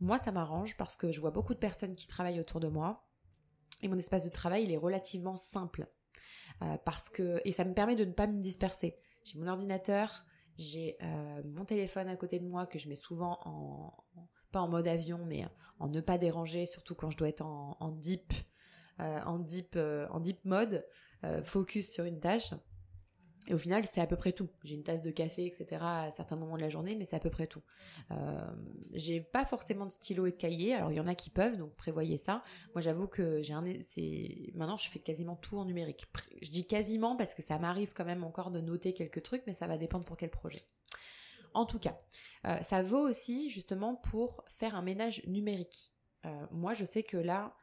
moi, 0.00 0.18
ça 0.18 0.32
m'arrange 0.32 0.76
parce 0.76 0.96
que 0.96 1.10
je 1.10 1.20
vois 1.20 1.30
beaucoup 1.30 1.54
de 1.54 1.58
personnes 1.58 1.94
qui 1.94 2.06
travaillent 2.06 2.40
autour 2.40 2.60
de 2.60 2.68
moi 2.68 3.06
et 3.82 3.88
mon 3.88 3.98
espace 3.98 4.24
de 4.24 4.30
travail, 4.30 4.64
il 4.64 4.72
est 4.72 4.76
relativement 4.76 5.36
simple. 5.36 5.86
Euh, 6.62 6.76
parce 6.84 7.08
que 7.08 7.40
et 7.44 7.52
ça 7.52 7.64
me 7.64 7.74
permet 7.74 7.96
de 7.96 8.04
ne 8.04 8.12
pas 8.12 8.26
me 8.26 8.40
disperser. 8.40 8.96
J'ai 9.24 9.38
mon 9.38 9.48
ordinateur, 9.48 10.24
j'ai 10.58 10.96
euh, 11.02 11.42
mon 11.44 11.64
téléphone 11.64 12.08
à 12.08 12.16
côté 12.16 12.38
de 12.38 12.46
moi 12.46 12.66
que 12.66 12.78
je 12.78 12.88
mets 12.88 12.96
souvent 12.96 13.38
en 13.44 14.04
pas 14.52 14.60
en 14.60 14.68
mode 14.68 14.86
avion 14.86 15.24
mais 15.24 15.46
en 15.78 15.88
ne 15.88 16.02
pas 16.02 16.18
déranger 16.18 16.66
surtout 16.66 16.94
quand 16.94 17.10
je 17.10 17.16
dois 17.16 17.30
être 17.30 17.40
en, 17.40 17.90
deep 17.90 18.34
en 18.98 19.38
deep 19.38 19.76
euh, 19.76 20.06
en 20.10 20.20
deep 20.20 20.44
mode 20.44 20.86
focus 21.42 21.90
sur 21.90 22.04
une 22.04 22.20
tâche 22.20 22.52
et 23.48 23.54
au 23.54 23.58
final, 23.58 23.84
c'est 23.86 24.00
à 24.00 24.06
peu 24.06 24.16
près 24.16 24.32
tout. 24.32 24.48
J'ai 24.62 24.76
une 24.76 24.84
tasse 24.84 25.02
de 25.02 25.10
café, 25.10 25.46
etc. 25.46 25.66
à 25.80 26.10
certains 26.10 26.36
moments 26.36 26.56
de 26.56 26.62
la 26.62 26.68
journée, 26.68 26.94
mais 26.94 27.04
c'est 27.04 27.16
à 27.16 27.20
peu 27.20 27.30
près 27.30 27.46
tout. 27.46 27.62
Euh, 28.12 28.38
j'ai 28.92 29.20
pas 29.20 29.44
forcément 29.44 29.84
de 29.84 29.90
stylo 29.90 30.26
et 30.26 30.30
de 30.30 30.36
cahier. 30.36 30.74
Alors 30.74 30.92
il 30.92 30.96
y 30.96 31.00
en 31.00 31.08
a 31.08 31.14
qui 31.14 31.30
peuvent, 31.30 31.56
donc 31.56 31.74
prévoyez 31.74 32.18
ça. 32.18 32.44
Moi, 32.74 32.82
j'avoue 32.82 33.08
que 33.08 33.42
j'ai 33.42 33.52
un, 33.52 33.62
maintenant 34.54 34.76
je 34.76 34.88
fais 34.88 35.00
quasiment 35.00 35.34
tout 35.34 35.58
en 35.58 35.64
numérique. 35.64 36.06
Je 36.40 36.50
dis 36.50 36.66
quasiment 36.66 37.16
parce 37.16 37.34
que 37.34 37.42
ça 37.42 37.58
m'arrive 37.58 37.92
quand 37.94 38.04
même 38.04 38.22
encore 38.22 38.50
de 38.50 38.60
noter 38.60 38.94
quelques 38.94 39.22
trucs, 39.22 39.42
mais 39.46 39.54
ça 39.54 39.66
va 39.66 39.76
dépendre 39.76 40.04
pour 40.04 40.16
quel 40.16 40.30
projet. 40.30 40.62
En 41.54 41.66
tout 41.66 41.78
cas, 41.78 41.98
euh, 42.46 42.62
ça 42.62 42.82
vaut 42.82 43.08
aussi 43.08 43.50
justement 43.50 43.96
pour 43.96 44.44
faire 44.48 44.74
un 44.74 44.82
ménage 44.82 45.26
numérique. 45.26 45.92
Euh, 46.24 46.46
moi, 46.52 46.74
je 46.74 46.84
sais 46.84 47.02
que 47.02 47.16
là, 47.16 47.56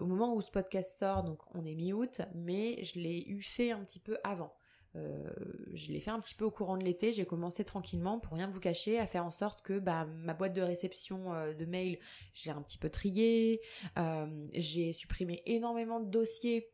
au 0.00 0.06
moment 0.06 0.34
où 0.34 0.40
ce 0.40 0.50
podcast 0.50 0.98
sort, 0.98 1.22
donc 1.22 1.40
on 1.54 1.64
est 1.64 1.74
mi-août, 1.74 2.22
mais 2.34 2.82
je 2.82 2.98
l'ai 2.98 3.24
eu 3.28 3.42
fait 3.42 3.70
un 3.70 3.84
petit 3.84 4.00
peu 4.00 4.18
avant. 4.24 4.52
Euh, 4.98 5.30
je 5.74 5.92
l'ai 5.92 6.00
fait 6.00 6.10
un 6.10 6.20
petit 6.20 6.34
peu 6.34 6.44
au 6.44 6.50
courant 6.50 6.76
de 6.76 6.84
l'été, 6.84 7.12
j'ai 7.12 7.24
commencé 7.24 7.64
tranquillement, 7.64 8.18
pour 8.18 8.34
rien 8.34 8.48
vous 8.48 8.60
cacher, 8.60 8.98
à 8.98 9.06
faire 9.06 9.24
en 9.24 9.30
sorte 9.30 9.62
que 9.62 9.78
bah, 9.78 10.06
ma 10.06 10.34
boîte 10.34 10.54
de 10.54 10.62
réception 10.62 11.32
euh, 11.32 11.54
de 11.54 11.64
mail, 11.64 11.98
j'ai 12.34 12.50
un 12.50 12.60
petit 12.62 12.78
peu 12.78 12.90
trié, 12.90 13.60
euh, 13.98 14.26
j'ai 14.54 14.92
supprimé 14.92 15.42
énormément 15.46 16.00
de 16.00 16.10
dossiers, 16.10 16.70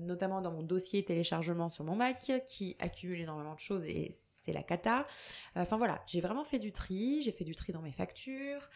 notamment 0.00 0.40
dans 0.40 0.50
mon 0.50 0.64
dossier 0.64 1.04
téléchargement 1.04 1.68
sur 1.68 1.84
mon 1.84 1.94
Mac, 1.94 2.32
qui 2.48 2.74
accumule 2.80 3.20
énormément 3.20 3.54
de 3.54 3.60
choses 3.60 3.84
et 3.84 4.10
c'est 4.10 4.52
la 4.52 4.64
cata. 4.64 5.06
Enfin 5.54 5.76
voilà, 5.76 6.02
j'ai 6.08 6.20
vraiment 6.20 6.42
fait 6.42 6.58
du 6.58 6.72
tri, 6.72 7.22
j'ai 7.22 7.30
fait 7.30 7.44
du 7.44 7.54
tri 7.54 7.72
dans 7.72 7.82
mes 7.82 7.92
factures, 7.92 8.68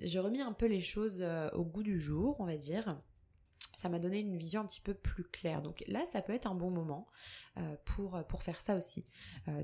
j'ai 0.00 0.18
remis 0.18 0.40
un 0.40 0.52
peu 0.52 0.66
les 0.66 0.80
choses 0.80 1.24
au 1.52 1.64
goût 1.64 1.84
du 1.84 2.00
jour, 2.00 2.34
on 2.40 2.44
va 2.44 2.56
dire. 2.56 2.96
Ça 3.80 3.88
m'a 3.88 3.98
donné 3.98 4.20
une 4.20 4.36
vision 4.36 4.60
un 4.60 4.66
petit 4.66 4.80
peu 4.80 4.92
plus 4.92 5.24
claire. 5.24 5.62
Donc 5.62 5.82
là, 5.86 6.04
ça 6.04 6.20
peut 6.20 6.34
être 6.34 6.46
un 6.46 6.54
bon 6.54 6.70
moment 6.70 7.06
euh, 7.56 7.76
pour, 7.84 8.22
pour 8.28 8.42
faire 8.42 8.60
ça 8.60 8.76
aussi. 8.76 9.06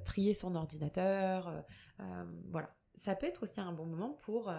trier 0.05 0.33
son 0.33 0.55
ordinateur, 0.55 1.65
voilà. 2.51 2.75
Ça 2.95 3.15
peut 3.15 3.27
être 3.27 3.43
aussi 3.43 3.61
un 3.61 3.73
bon 3.73 3.85
moment 3.85 4.19
pour, 4.23 4.51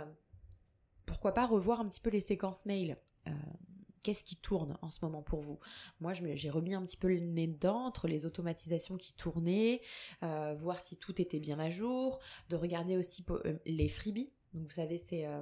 pourquoi 1.08 1.34
pas, 1.34 1.48
revoir 1.48 1.80
un 1.80 1.88
petit 1.88 2.02
peu 2.02 2.12
les 2.12 2.22
séquences 2.22 2.68
mail 2.68 2.98
qu'est-ce 4.08 4.24
qui 4.24 4.38
tourne 4.38 4.78
en 4.82 4.90
ce 4.90 5.04
moment 5.04 5.22
pour 5.22 5.42
vous? 5.42 5.60
Moi, 6.00 6.14
j'ai 6.14 6.50
remis 6.50 6.74
un 6.74 6.82
petit 6.86 6.96
peu 6.96 7.10
le 7.10 7.20
nez 7.20 7.46
dedans 7.46 7.86
entre 7.86 8.08
les 8.08 8.26
automatisations 8.26 8.96
qui 8.96 9.14
tournaient, 9.14 9.82
euh, 10.24 10.56
voir 10.58 10.80
si 10.80 10.96
tout 10.96 11.22
était 11.22 11.42
bien 11.42 11.60
à 11.60 11.70
jour, 11.70 12.22
de 12.48 12.56
regarder 12.56 12.96
aussi 12.96 13.26
euh, 13.30 13.58
les 13.66 13.90
freebies. 13.90 14.32
Donc, 14.54 14.64
vous 14.64 14.72
savez, 14.72 14.98
c'est 14.98 15.26
euh, 15.26 15.42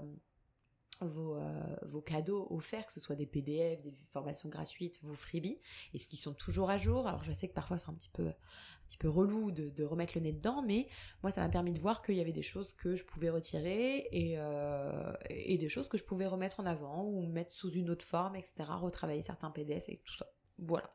vos, 1.02 1.36
euh, 1.36 1.76
vos, 1.84 2.02
cadeaux 2.02 2.48
offerts, 2.50 2.86
que 2.86 2.94
ce 2.94 3.00
soit 3.00 3.16
des 3.16 3.26
PDF, 3.26 3.82
des 3.82 3.94
formations 4.12 4.50
gratuites, 4.50 5.00
vos 5.04 5.14
freebies, 5.14 5.60
et 5.94 6.00
ce 6.00 6.08
qui 6.08 6.18
sont 6.18 6.34
toujours 6.34 6.70
à 6.70 6.78
jour. 6.78 7.08
Alors 7.08 7.24
je 7.24 7.34
sais 7.34 7.48
que 7.48 7.54
parfois 7.54 7.78
c'est 7.78 7.90
un 7.90 7.94
petit 7.94 8.10
peu, 8.10 8.28
un 8.28 8.88
petit 8.88 8.98
peu 8.98 9.10
relou 9.10 9.52
de, 9.52 9.84
remettre 9.84 10.14
le 10.16 10.22
nez 10.22 10.34
dedans, 10.34 10.62
mais 10.62 10.88
moi 11.24 11.32
ça 11.32 11.42
m'a 11.42 11.50
permis 11.50 11.74
de 11.74 11.80
voir 11.80 12.02
qu'il 12.02 12.16
y 12.16 12.22
avait 12.22 12.32
des 12.32 12.44
choses 12.44 12.74
que 12.74 12.96
je 12.96 13.06
pouvais 13.06 13.30
retirer 13.30 14.08
et, 14.12 14.36
euh, 14.38 15.14
et 15.30 15.58
des 15.58 15.70
choses 15.70 15.90
que 15.90 15.98
je 15.98 16.04
pouvais 16.04 16.28
remettre 16.28 16.60
en 16.60 16.66
avant 16.66 17.04
ou 17.04 17.26
mettre 17.28 17.52
sous 17.52 17.72
une 17.72 17.90
autre 17.90 18.06
forme, 18.06 18.36
etc. 18.36 18.54
Retravailler 18.70 19.24
certains 19.24 19.52
PDF 19.52 19.90
et 19.90 20.02
tout 20.04 20.16
ça. 20.16 20.28
Voilà. 20.60 20.90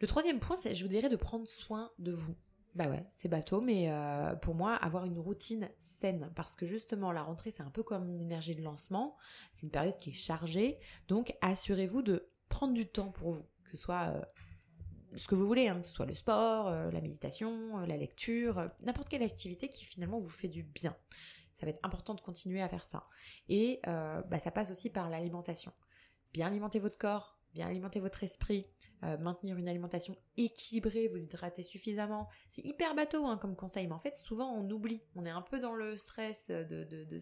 Le 0.00 0.06
troisième 0.06 0.38
point, 0.38 0.56
c'est, 0.56 0.74
je 0.74 0.84
vous 0.84 0.88
dirais, 0.88 1.08
de 1.08 1.16
prendre 1.16 1.48
soin 1.48 1.90
de 1.98 2.12
vous. 2.12 2.36
Bah 2.74 2.88
ouais, 2.88 3.04
c'est 3.12 3.28
bateau, 3.28 3.60
mais 3.60 3.90
euh, 3.90 4.36
pour 4.36 4.54
moi, 4.54 4.74
avoir 4.74 5.04
une 5.04 5.18
routine 5.18 5.68
saine, 5.78 6.30
parce 6.36 6.54
que 6.54 6.66
justement, 6.66 7.12
la 7.12 7.22
rentrée, 7.22 7.50
c'est 7.50 7.62
un 7.62 7.70
peu 7.70 7.82
comme 7.82 8.08
une 8.08 8.20
énergie 8.20 8.54
de 8.54 8.62
lancement, 8.62 9.16
c'est 9.52 9.62
une 9.62 9.72
période 9.72 9.98
qui 9.98 10.10
est 10.10 10.14
chargée, 10.14 10.78
donc 11.08 11.34
assurez-vous 11.40 12.02
de 12.02 12.28
prendre 12.48 12.74
du 12.74 12.86
temps 12.86 13.10
pour 13.10 13.32
vous, 13.32 13.46
que 13.64 13.70
ce 13.70 13.76
soit 13.76 14.08
euh, 14.08 14.22
ce 15.16 15.26
que 15.26 15.34
vous 15.34 15.46
voulez, 15.46 15.68
hein, 15.68 15.80
que 15.80 15.86
ce 15.86 15.92
soit 15.92 16.06
le 16.06 16.14
sport, 16.14 16.68
euh, 16.68 16.90
la 16.90 17.00
méditation, 17.00 17.78
la 17.78 17.96
lecture, 17.96 18.66
n'importe 18.82 19.08
quelle 19.08 19.22
activité 19.22 19.68
qui 19.68 19.84
finalement 19.84 20.18
vous 20.18 20.28
fait 20.28 20.48
du 20.48 20.62
bien. 20.62 20.94
Ça 21.54 21.66
va 21.66 21.70
être 21.70 21.80
important 21.82 22.14
de 22.14 22.20
continuer 22.20 22.62
à 22.62 22.68
faire 22.68 22.84
ça. 22.84 23.08
Et 23.48 23.80
bah, 23.82 24.38
ça 24.38 24.52
passe 24.52 24.70
aussi 24.70 24.90
par 24.90 25.10
l'alimentation. 25.10 25.72
Bien 26.32 26.46
alimenter 26.46 26.78
votre 26.78 26.98
corps, 26.98 27.37
bien 27.54 27.68
alimenter 27.68 28.00
votre 28.00 28.22
esprit, 28.24 28.66
euh, 29.04 29.16
maintenir 29.18 29.56
une 29.56 29.68
alimentation 29.68 30.16
équilibrée, 30.36 31.08
vous 31.08 31.18
hydrater 31.18 31.62
suffisamment. 31.62 32.28
C'est 32.50 32.64
hyper 32.64 32.94
bateau 32.94 33.26
hein, 33.26 33.38
comme 33.38 33.56
conseil, 33.56 33.86
mais 33.86 33.94
en 33.94 33.98
fait 33.98 34.16
souvent 34.16 34.52
on 34.52 34.68
oublie, 34.70 35.02
on 35.14 35.24
est 35.24 35.30
un 35.30 35.42
peu 35.42 35.58
dans 35.58 35.74
le 35.74 35.96
stress 35.96 36.48
de, 36.50 37.18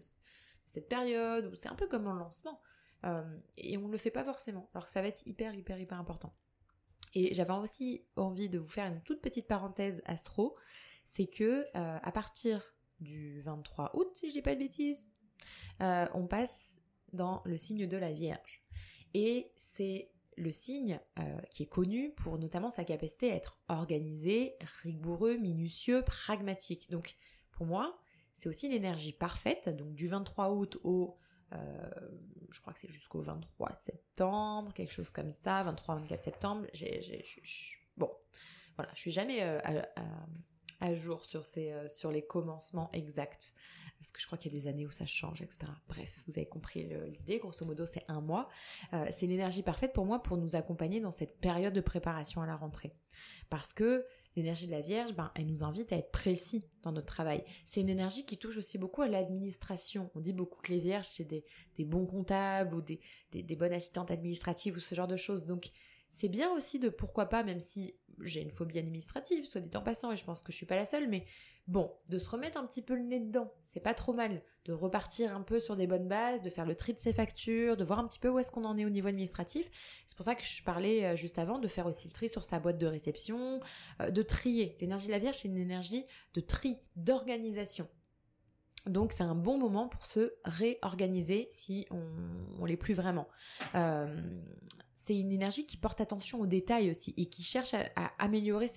cette 0.65 0.89
période, 0.89 1.45
où 1.45 1.55
c'est 1.55 1.69
un 1.69 1.75
peu 1.75 1.87
comme 1.87 2.07
un 2.07 2.17
lancement, 2.17 2.61
euh, 3.05 3.21
et 3.57 3.77
on 3.77 3.87
ne 3.87 3.91
le 3.91 3.97
fait 3.97 4.11
pas 4.11 4.23
forcément, 4.23 4.69
alors 4.73 4.85
que 4.85 4.91
ça 4.91 5.01
va 5.01 5.07
être 5.07 5.25
hyper 5.25 5.53
hyper 5.53 5.79
hyper 5.79 5.99
important. 5.99 6.33
Et 7.13 7.33
j'avais 7.33 7.53
aussi 7.53 8.03
envie 8.15 8.49
de 8.49 8.59
vous 8.59 8.67
faire 8.67 8.85
une 8.85 9.01
toute 9.01 9.21
petite 9.21 9.47
parenthèse 9.47 10.01
astro, 10.05 10.55
c'est 11.05 11.27
que 11.27 11.63
euh, 11.75 11.99
à 12.01 12.11
partir 12.11 12.75
du 12.99 13.41
23 13.41 13.95
août, 13.95 14.09
si 14.15 14.27
je 14.29 14.33
dis 14.33 14.41
pas 14.41 14.55
de 14.55 14.59
bêtises, 14.59 15.09
on 15.79 16.27
passe 16.27 16.79
dans 17.13 17.41
le 17.45 17.57
signe 17.57 17.87
de 17.87 17.97
la 17.97 18.11
Vierge. 18.11 18.61
Et 19.13 19.51
c'est 19.55 20.09
le 20.37 20.51
signe 20.51 20.99
euh, 21.19 21.41
qui 21.49 21.63
est 21.63 21.67
connu 21.67 22.11
pour 22.11 22.37
notamment 22.37 22.69
sa 22.69 22.83
capacité 22.83 23.31
à 23.31 23.35
être 23.35 23.59
organisé, 23.67 24.55
rigoureux, 24.83 25.35
minutieux, 25.37 26.03
pragmatique. 26.03 26.89
Donc 26.91 27.15
pour 27.51 27.65
moi, 27.65 27.99
c'est 28.35 28.47
aussi 28.47 28.69
l'énergie 28.69 29.13
parfaite, 29.13 29.67
donc 29.69 29.93
du 29.95 30.07
23 30.07 30.51
août 30.51 30.77
au, 30.83 31.17
euh, 31.53 31.57
je 32.51 32.61
crois 32.61 32.71
que 32.71 32.79
c'est 32.79 32.91
jusqu'au 32.91 33.21
23 33.21 33.73
septembre, 33.73 34.73
quelque 34.73 34.93
chose 34.93 35.09
comme 35.11 35.31
ça, 35.31 35.63
23-24 35.63 36.21
septembre. 36.21 36.67
Bon, 37.97 38.11
voilà, 38.75 38.91
je 38.93 38.99
suis 38.99 39.11
jamais 39.11 39.41
euh, 39.41 39.59
à, 40.79 40.93
jour 40.93 41.25
sur 41.25 42.11
les 42.11 42.25
commencements 42.25 42.91
exacts 42.93 43.53
parce 43.97 44.11
que 44.11 44.21
je 44.21 44.25
crois 44.25 44.37
qu'il 44.37 44.51
y 44.51 44.55
a 44.55 44.59
des 44.59 44.67
années 44.67 44.85
où 44.85 44.91
ça 44.91 45.05
change, 45.05 45.41
etc. 45.41 45.71
Bref, 45.87 46.23
vous 46.27 46.37
avez 46.37 46.47
compris 46.47 46.87
l'idée, 47.07 47.39
grosso 47.39 47.65
modo 47.65 47.85
c'est 47.85 48.05
un 48.07 48.21
mois. 48.21 48.49
Euh, 48.93 49.05
c'est 49.11 49.27
l'énergie 49.27 49.63
parfaite 49.63 49.93
pour 49.93 50.05
moi 50.05 50.21
pour 50.21 50.37
nous 50.37 50.55
accompagner 50.55 50.99
dans 50.99 51.11
cette 51.11 51.39
période 51.39 51.73
de 51.73 51.81
préparation 51.81 52.41
à 52.41 52.47
la 52.47 52.55
rentrée. 52.55 52.93
Parce 53.49 53.73
que 53.73 54.05
l'énergie 54.35 54.67
de 54.67 54.71
la 54.71 54.81
Vierge, 54.81 55.13
ben, 55.15 55.31
elle 55.35 55.47
nous 55.47 55.63
invite 55.63 55.91
à 55.91 55.97
être 55.97 56.11
précis 56.11 56.69
dans 56.83 56.91
notre 56.91 57.07
travail. 57.07 57.43
C'est 57.65 57.81
une 57.81 57.89
énergie 57.89 58.25
qui 58.25 58.37
touche 58.37 58.57
aussi 58.57 58.77
beaucoup 58.77 59.01
à 59.01 59.07
l'administration. 59.07 60.11
On 60.13 60.19
dit 60.19 60.33
beaucoup 60.33 60.61
que 60.61 60.71
les 60.71 60.79
Vierges, 60.79 61.07
c'est 61.07 61.25
des, 61.25 61.43
bons 61.85 62.05
comptables 62.05 62.75
ou 62.75 62.81
des, 62.81 62.99
des 63.31 63.55
bonnes 63.55 63.73
assistantes 63.73 64.11
administratives 64.11 64.75
ou 64.75 64.79
ce 64.79 64.93
genre 64.93 65.07
de 65.07 65.17
choses. 65.17 65.45
Donc, 65.45 65.71
c'est 66.09 66.29
bien 66.29 66.51
aussi 66.51 66.79
de, 66.79 66.89
pourquoi 66.89 67.25
pas, 67.25 67.43
même 67.43 67.59
si 67.59 67.95
j'ai 68.21 68.41
une 68.41 68.51
phobie 68.51 68.79
administrative, 68.79 69.43
soit 69.45 69.61
dit 69.61 69.75
en 69.75 69.81
passant, 69.81 70.11
et 70.11 70.17
je 70.17 70.23
pense 70.23 70.41
que 70.41 70.51
je 70.51 70.57
suis 70.57 70.65
pas 70.65 70.75
la 70.75 70.85
seule, 70.85 71.07
mais 71.07 71.25
bon, 71.67 71.91
de 72.09 72.17
se 72.17 72.29
remettre 72.29 72.57
un 72.57 72.65
petit 72.65 72.81
peu 72.81 72.95
le 72.95 73.03
nez 73.03 73.19
dedans, 73.19 73.53
c'est 73.65 73.79
pas 73.79 73.93
trop 73.93 74.13
mal, 74.13 74.41
de 74.65 74.73
repartir 74.73 75.35
un 75.35 75.41
peu 75.41 75.59
sur 75.59 75.75
des 75.75 75.87
bonnes 75.87 76.07
bases, 76.07 76.41
de 76.41 76.49
faire 76.49 76.65
le 76.65 76.75
tri 76.75 76.93
de 76.93 76.99
ses 76.99 77.13
factures, 77.13 77.77
de 77.77 77.83
voir 77.83 77.99
un 77.99 78.07
petit 78.07 78.19
peu 78.19 78.29
où 78.29 78.39
est-ce 78.39 78.51
qu'on 78.51 78.65
en 78.65 78.77
est 78.77 78.85
au 78.85 78.89
niveau 78.89 79.07
administratif. 79.07 79.69
C'est 80.07 80.15
pour 80.17 80.25
ça 80.25 80.35
que 80.35 80.43
je 80.43 80.63
parlais 80.63 81.05
euh, 81.05 81.15
juste 81.15 81.37
avant 81.39 81.59
de 81.59 81.67
faire 81.67 81.85
aussi 81.85 82.07
le 82.07 82.13
tri 82.13 82.29
sur 82.29 82.43
sa 82.43 82.59
boîte 82.59 82.77
de 82.77 82.87
réception, 82.87 83.59
euh, 84.01 84.09
de 84.09 84.21
trier. 84.21 84.77
L'énergie 84.81 85.07
de 85.07 85.11
la 85.11 85.19
Vierge, 85.19 85.37
c'est 85.37 85.47
une 85.47 85.57
énergie 85.57 86.05
de 86.33 86.41
tri, 86.41 86.77
d'organisation. 86.95 87.87
Donc 88.87 89.11
c'est 89.11 89.23
un 89.23 89.35
bon 89.35 89.57
moment 89.57 89.87
pour 89.87 90.05
se 90.05 90.33
réorganiser 90.45 91.49
si 91.51 91.85
on, 91.91 92.61
ne 92.61 92.67
l'est 92.67 92.77
plus 92.77 92.93
vraiment. 92.93 93.27
Euh, 93.75 94.15
c'est 94.95 95.17
une 95.17 95.31
énergie 95.31 95.65
qui 95.65 95.77
porte 95.77 96.01
attention 96.01 96.39
aux 96.39 96.45
détails 96.45 96.89
aussi 96.89 97.13
et 97.17 97.27
qui 97.27 97.43
cherche 97.43 97.73
à, 97.73 98.11
améliorer 98.17 98.67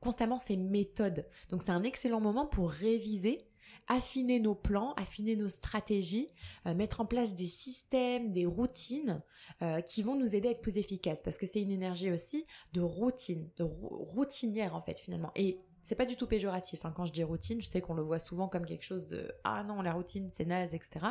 constamment 0.00 0.38
ses 0.38 0.56
méthodes. 0.56 1.26
Donc 1.50 1.62
c'est 1.62 1.72
un 1.72 1.82
excellent 1.82 2.20
moment 2.20 2.46
pour 2.46 2.70
réviser 2.70 3.46
affiner 3.90 4.38
nos 4.38 4.54
plans, 4.54 4.92
affiner 4.94 5.34
nos 5.34 5.48
stratégies, 5.48 6.28
euh, 6.66 6.74
mettre 6.74 7.00
en 7.00 7.06
place 7.06 7.34
des 7.34 7.46
systèmes, 7.46 8.30
des 8.30 8.46
routines 8.46 9.20
euh, 9.62 9.80
qui 9.80 10.02
vont 10.02 10.14
nous 10.14 10.36
aider 10.36 10.48
à 10.48 10.50
être 10.52 10.60
plus 10.60 10.78
efficaces 10.78 11.22
parce 11.24 11.38
que 11.38 11.46
c'est 11.46 11.60
une 11.60 11.72
énergie 11.72 12.12
aussi 12.12 12.46
de 12.72 12.80
routine, 12.80 13.50
de 13.56 13.64
routinière 13.64 14.76
en 14.76 14.80
fait 14.80 14.98
finalement. 15.00 15.32
Et 15.34 15.60
c'est 15.82 15.96
pas 15.96 16.06
du 16.06 16.14
tout 16.14 16.28
péjoratif. 16.28 16.84
Hein. 16.84 16.92
Quand 16.94 17.06
je 17.06 17.12
dis 17.12 17.24
routine, 17.24 17.60
je 17.60 17.66
sais 17.66 17.80
qu'on 17.80 17.94
le 17.94 18.02
voit 18.02 18.20
souvent 18.20 18.48
comme 18.48 18.64
quelque 18.64 18.84
chose 18.84 19.08
de 19.08 19.32
ah 19.42 19.64
non 19.64 19.82
la 19.82 19.92
routine 19.92 20.28
c'est 20.30 20.44
naze 20.44 20.72
etc. 20.72 21.06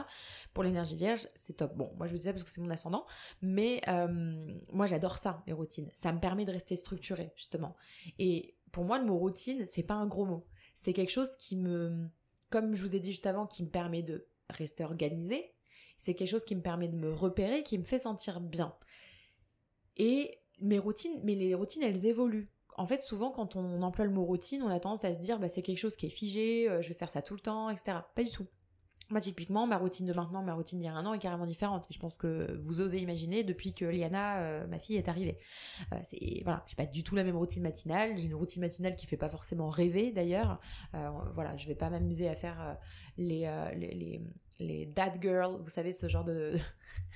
Pour 0.53 0.63
l'énergie 0.63 0.95
vierge 0.95 1.27
c'est 1.35 1.57
top. 1.57 1.75
Bon 1.75 1.91
moi 1.97 2.07
je 2.07 2.13
vous 2.13 2.19
dis 2.19 2.25
ça 2.25 2.31
parce 2.31 2.45
que 2.45 2.51
c'est 2.51 2.61
mon 2.61 2.69
ascendant, 2.69 3.05
mais 3.41 3.81
euh, 3.89 4.55
moi 4.71 4.85
j'adore 4.85 5.17
ça 5.17 5.43
les 5.47 5.53
routines. 5.53 5.91
Ça 5.95 6.13
me 6.13 6.19
permet 6.21 6.45
de 6.45 6.51
rester 6.51 6.77
structuré 6.77 7.33
justement. 7.35 7.75
Et 8.19 8.55
pour 8.71 8.85
moi 8.85 8.99
le 8.99 9.05
mot 9.05 9.17
routine 9.17 9.65
c'est 9.67 9.83
pas 9.83 9.95
un 9.95 10.07
gros 10.07 10.25
mot. 10.25 10.45
C'est 10.75 10.93
quelque 10.93 11.11
chose 11.11 11.35
qui 11.37 11.57
me, 11.57 12.09
comme 12.49 12.73
je 12.73 12.81
vous 12.81 12.95
ai 12.95 12.99
dit 12.99 13.11
juste 13.11 13.25
avant, 13.25 13.45
qui 13.45 13.63
me 13.63 13.69
permet 13.69 14.01
de 14.01 14.27
rester 14.49 14.83
organisé. 14.83 15.53
C'est 15.97 16.13
quelque 16.13 16.29
chose 16.29 16.45
qui 16.45 16.55
me 16.55 16.61
permet 16.61 16.87
de 16.87 16.95
me 16.95 17.11
repérer, 17.11 17.63
qui 17.63 17.77
me 17.77 17.83
fait 17.83 17.99
sentir 17.99 18.39
bien. 18.39 18.73
Et 19.97 20.39
mes 20.61 20.79
routines, 20.79 21.19
mais 21.23 21.35
les 21.35 21.53
routines 21.53 21.83
elles 21.83 22.05
évoluent 22.05 22.49
en 22.79 22.87
fait, 22.87 23.01
souvent, 23.01 23.29
quand 23.29 23.57
on 23.57 23.81
emploie 23.81 24.05
le 24.05 24.11
mot 24.11 24.23
routine, 24.23 24.63
on 24.63 24.69
a 24.69 24.79
tendance 24.79 25.03
à 25.03 25.11
se 25.11 25.19
dire, 25.19 25.37
bah, 25.37 25.49
c'est 25.49 25.61
quelque 25.61 25.77
chose 25.77 25.97
qui 25.97 26.05
est 26.05 26.09
figé, 26.09 26.69
euh, 26.69 26.81
je 26.81 26.87
vais 26.87 26.93
faire 26.93 27.09
ça 27.09 27.21
tout 27.21 27.33
le 27.33 27.41
temps, 27.41 27.69
etc. 27.69 27.97
Pas 28.15 28.23
du 28.23 28.31
tout. 28.31 28.47
Moi, 29.09 29.21
typiquement, 29.21 29.65
ma 29.65 29.77
routine 29.77 30.05
de 30.05 30.13
maintenant, 30.13 30.43
ma 30.43 30.53
routine 30.53 30.79
d'il 30.79 30.85
y 30.85 30.87
a 30.87 30.93
un 30.93 31.05
an 31.05 31.13
est 31.13 31.19
carrément 31.19 31.45
différente. 31.45 31.85
Et 31.89 31.93
je 31.93 31.99
pense 31.99 32.15
que 32.15 32.55
vous 32.61 32.81
osez 32.81 32.99
imaginer 32.99 33.43
depuis 33.43 33.73
que 33.73 33.85
Liana, 33.85 34.39
euh, 34.41 34.67
ma 34.67 34.77
fille, 34.77 34.97
est 34.97 35.09
arrivée. 35.09 35.37
Euh, 35.93 35.97
c'est 36.03 36.41
voilà, 36.43 36.63
j'ai 36.67 36.75
pas 36.75 36.85
du 36.85 37.03
tout 37.03 37.15
la 37.15 37.23
même 37.23 37.37
routine 37.37 37.63
matinale. 37.63 38.17
J'ai 38.17 38.27
une 38.27 38.35
routine 38.35 38.61
matinale 38.61 38.95
qui 38.95 39.07
fait 39.07 39.17
pas 39.17 39.29
forcément 39.29 39.69
rêver 39.69 40.11
d'ailleurs. 40.11 40.59
voilà, 41.33 41.55
je 41.57 41.67
vais 41.67 41.75
pas 41.75 41.89
m'amuser 41.89 42.29
à 42.29 42.35
faire 42.35 42.77
les, 43.17 43.51
les, 43.75 43.93
les 43.95 44.21
les 44.59 44.85
dad 44.85 45.21
girls, 45.21 45.57
vous 45.61 45.69
savez 45.69 45.93
ce 45.93 46.07
genre 46.07 46.23
de 46.23 46.57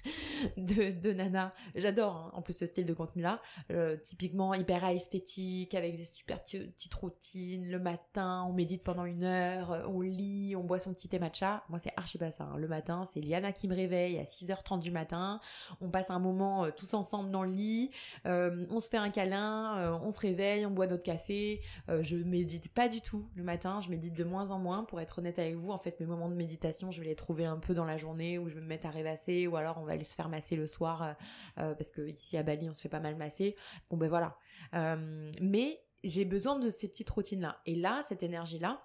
de, 0.57 0.91
de 0.91 1.13
nana. 1.13 1.53
J'adore 1.75 2.15
hein, 2.15 2.31
en 2.33 2.41
plus 2.41 2.53
ce 2.53 2.65
style 2.65 2.85
de 2.85 2.93
contenu-là. 2.93 3.41
Euh, 3.71 3.97
typiquement 3.97 4.53
hyper 4.53 4.83
esthétique, 4.85 5.75
avec 5.75 5.95
des 5.95 6.05
super 6.05 6.43
petites 6.43 6.93
routines. 6.93 7.69
Le 7.69 7.79
matin, 7.79 8.45
on 8.47 8.53
médite 8.53 8.83
pendant 8.83 9.05
une 9.05 9.23
heure, 9.23 9.71
euh, 9.71 9.85
on 9.87 10.01
lit, 10.01 10.55
on 10.55 10.63
boit 10.63 10.79
son 10.79 10.93
petit 10.93 11.07
thé 11.07 11.19
matcha. 11.19 11.63
Moi, 11.69 11.79
c'est 11.79 11.93
archi 11.95 12.17
pas 12.17 12.31
ça. 12.31 12.45
Hein. 12.45 12.57
Le 12.57 12.67
matin, 12.67 13.05
c'est 13.05 13.21
Liana 13.21 13.51
qui 13.51 13.67
me 13.67 13.75
réveille 13.75 14.19
à 14.19 14.23
6h30 14.23 14.79
du 14.79 14.91
matin. 14.91 15.39
On 15.81 15.89
passe 15.89 16.09
un 16.09 16.19
moment 16.19 16.65
euh, 16.65 16.71
tous 16.75 16.93
ensemble 16.93 17.29
dans 17.29 17.43
le 17.43 17.51
lit. 17.51 17.91
on 18.25 18.79
se 18.79 18.89
fait 18.89 18.97
un 18.97 19.09
câlin, 19.09 19.99
on 20.03 20.11
se 20.11 20.19
réveille, 20.19 20.65
on 20.65 20.71
boit 20.71 20.87
notre 20.87 21.03
café. 21.03 21.61
je 21.87 22.17
médite 22.17 22.73
pas 22.73 22.89
du 22.89 23.01
tout 23.01 23.27
le 23.35 23.43
matin. 23.43 23.79
Je 23.81 23.89
médite 23.89 24.13
de 24.13 24.23
moins 24.23 24.51
en 24.51 24.59
moins. 24.59 24.83
Pour 24.83 24.99
être 24.99 25.19
honnête 25.19 25.39
avec 25.39 25.55
vous, 25.55 25.71
en 25.71 25.77
fait, 25.77 25.99
mes 25.99 26.05
moments 26.05 26.29
de 26.29 26.35
méditation, 26.35 26.91
je 26.91 26.99
vais 27.01 27.07
les 27.07 27.15
trouver 27.15 27.45
un 27.45 27.57
peu 27.57 27.73
dans 27.73 27.85
la 27.85 27.97
journée 27.97 28.37
où 28.37 28.49
je 28.49 28.55
vais 28.55 28.61
me 28.61 28.67
mettre 28.67 28.85
à 28.87 28.89
rêvasser 28.89 29.47
ou 29.47 29.55
alors 29.55 29.72
on 29.77 29.85
va 29.85 29.93
aller 29.93 30.03
se 30.03 30.15
faire 30.15 30.29
masser 30.29 30.55
le 30.55 30.67
soir 30.67 31.03
euh, 31.03 31.13
euh, 31.59 31.75
parce 31.75 31.91
que 31.91 32.07
ici 32.07 32.37
à 32.37 32.43
Bali 32.43 32.69
on 32.69 32.73
se 32.73 32.81
fait 32.81 32.89
pas 32.89 32.99
mal 32.99 33.15
masser. 33.15 33.55
Bon 33.89 33.97
ben 33.97 34.09
voilà. 34.09 34.37
Euh, 34.73 35.31
mais 35.41 35.83
j'ai 36.03 36.25
besoin 36.25 36.59
de 36.59 36.69
ces 36.69 36.87
petites 36.87 37.09
routines 37.09 37.41
là. 37.41 37.61
Et 37.65 37.75
là, 37.75 38.01
cette 38.03 38.23
énergie 38.23 38.59
là, 38.59 38.83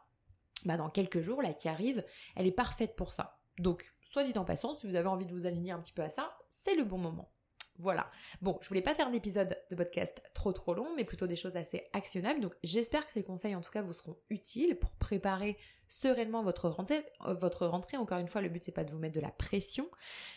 bah 0.64 0.76
dans 0.76 0.90
quelques 0.90 1.20
jours 1.20 1.42
là 1.42 1.52
qui 1.54 1.68
arrive, 1.68 2.04
elle 2.36 2.46
est 2.46 2.52
parfaite 2.52 2.96
pour 2.96 3.12
ça. 3.12 3.40
Donc, 3.58 3.92
soit 4.02 4.24
dit 4.24 4.38
en 4.38 4.44
passant, 4.44 4.78
si 4.78 4.86
vous 4.86 4.94
avez 4.94 5.08
envie 5.08 5.26
de 5.26 5.32
vous 5.32 5.46
aligner 5.46 5.72
un 5.72 5.80
petit 5.80 5.92
peu 5.92 6.02
à 6.02 6.10
ça, 6.10 6.36
c'est 6.48 6.76
le 6.76 6.84
bon 6.84 6.98
moment. 6.98 7.32
Voilà. 7.78 8.10
Bon, 8.42 8.58
je 8.60 8.68
voulais 8.68 8.82
pas 8.82 8.94
faire 8.94 9.10
d'épisode 9.10 9.56
de 9.70 9.76
podcast 9.76 10.20
trop 10.34 10.52
trop 10.52 10.74
long, 10.74 10.88
mais 10.96 11.04
plutôt 11.04 11.26
des 11.26 11.36
choses 11.36 11.56
assez 11.56 11.84
actionnables. 11.92 12.40
Donc 12.40 12.54
j'espère 12.64 13.06
que 13.06 13.12
ces 13.12 13.22
conseils 13.22 13.54
en 13.54 13.60
tout 13.60 13.70
cas 13.70 13.82
vous 13.82 13.92
seront 13.92 14.16
utiles 14.30 14.76
pour 14.76 14.90
préparer 14.96 15.56
sereinement 15.86 16.42
votre 16.42 16.68
rentrée. 16.68 17.04
Euh, 17.26 17.34
votre 17.34 17.66
rentrée. 17.66 17.96
Encore 17.96 18.18
une 18.18 18.28
fois, 18.28 18.40
le 18.40 18.48
but 18.48 18.62
c'est 18.64 18.72
pas 18.72 18.84
de 18.84 18.90
vous 18.90 18.98
mettre 18.98 19.14
de 19.14 19.20
la 19.20 19.30
pression, 19.30 19.88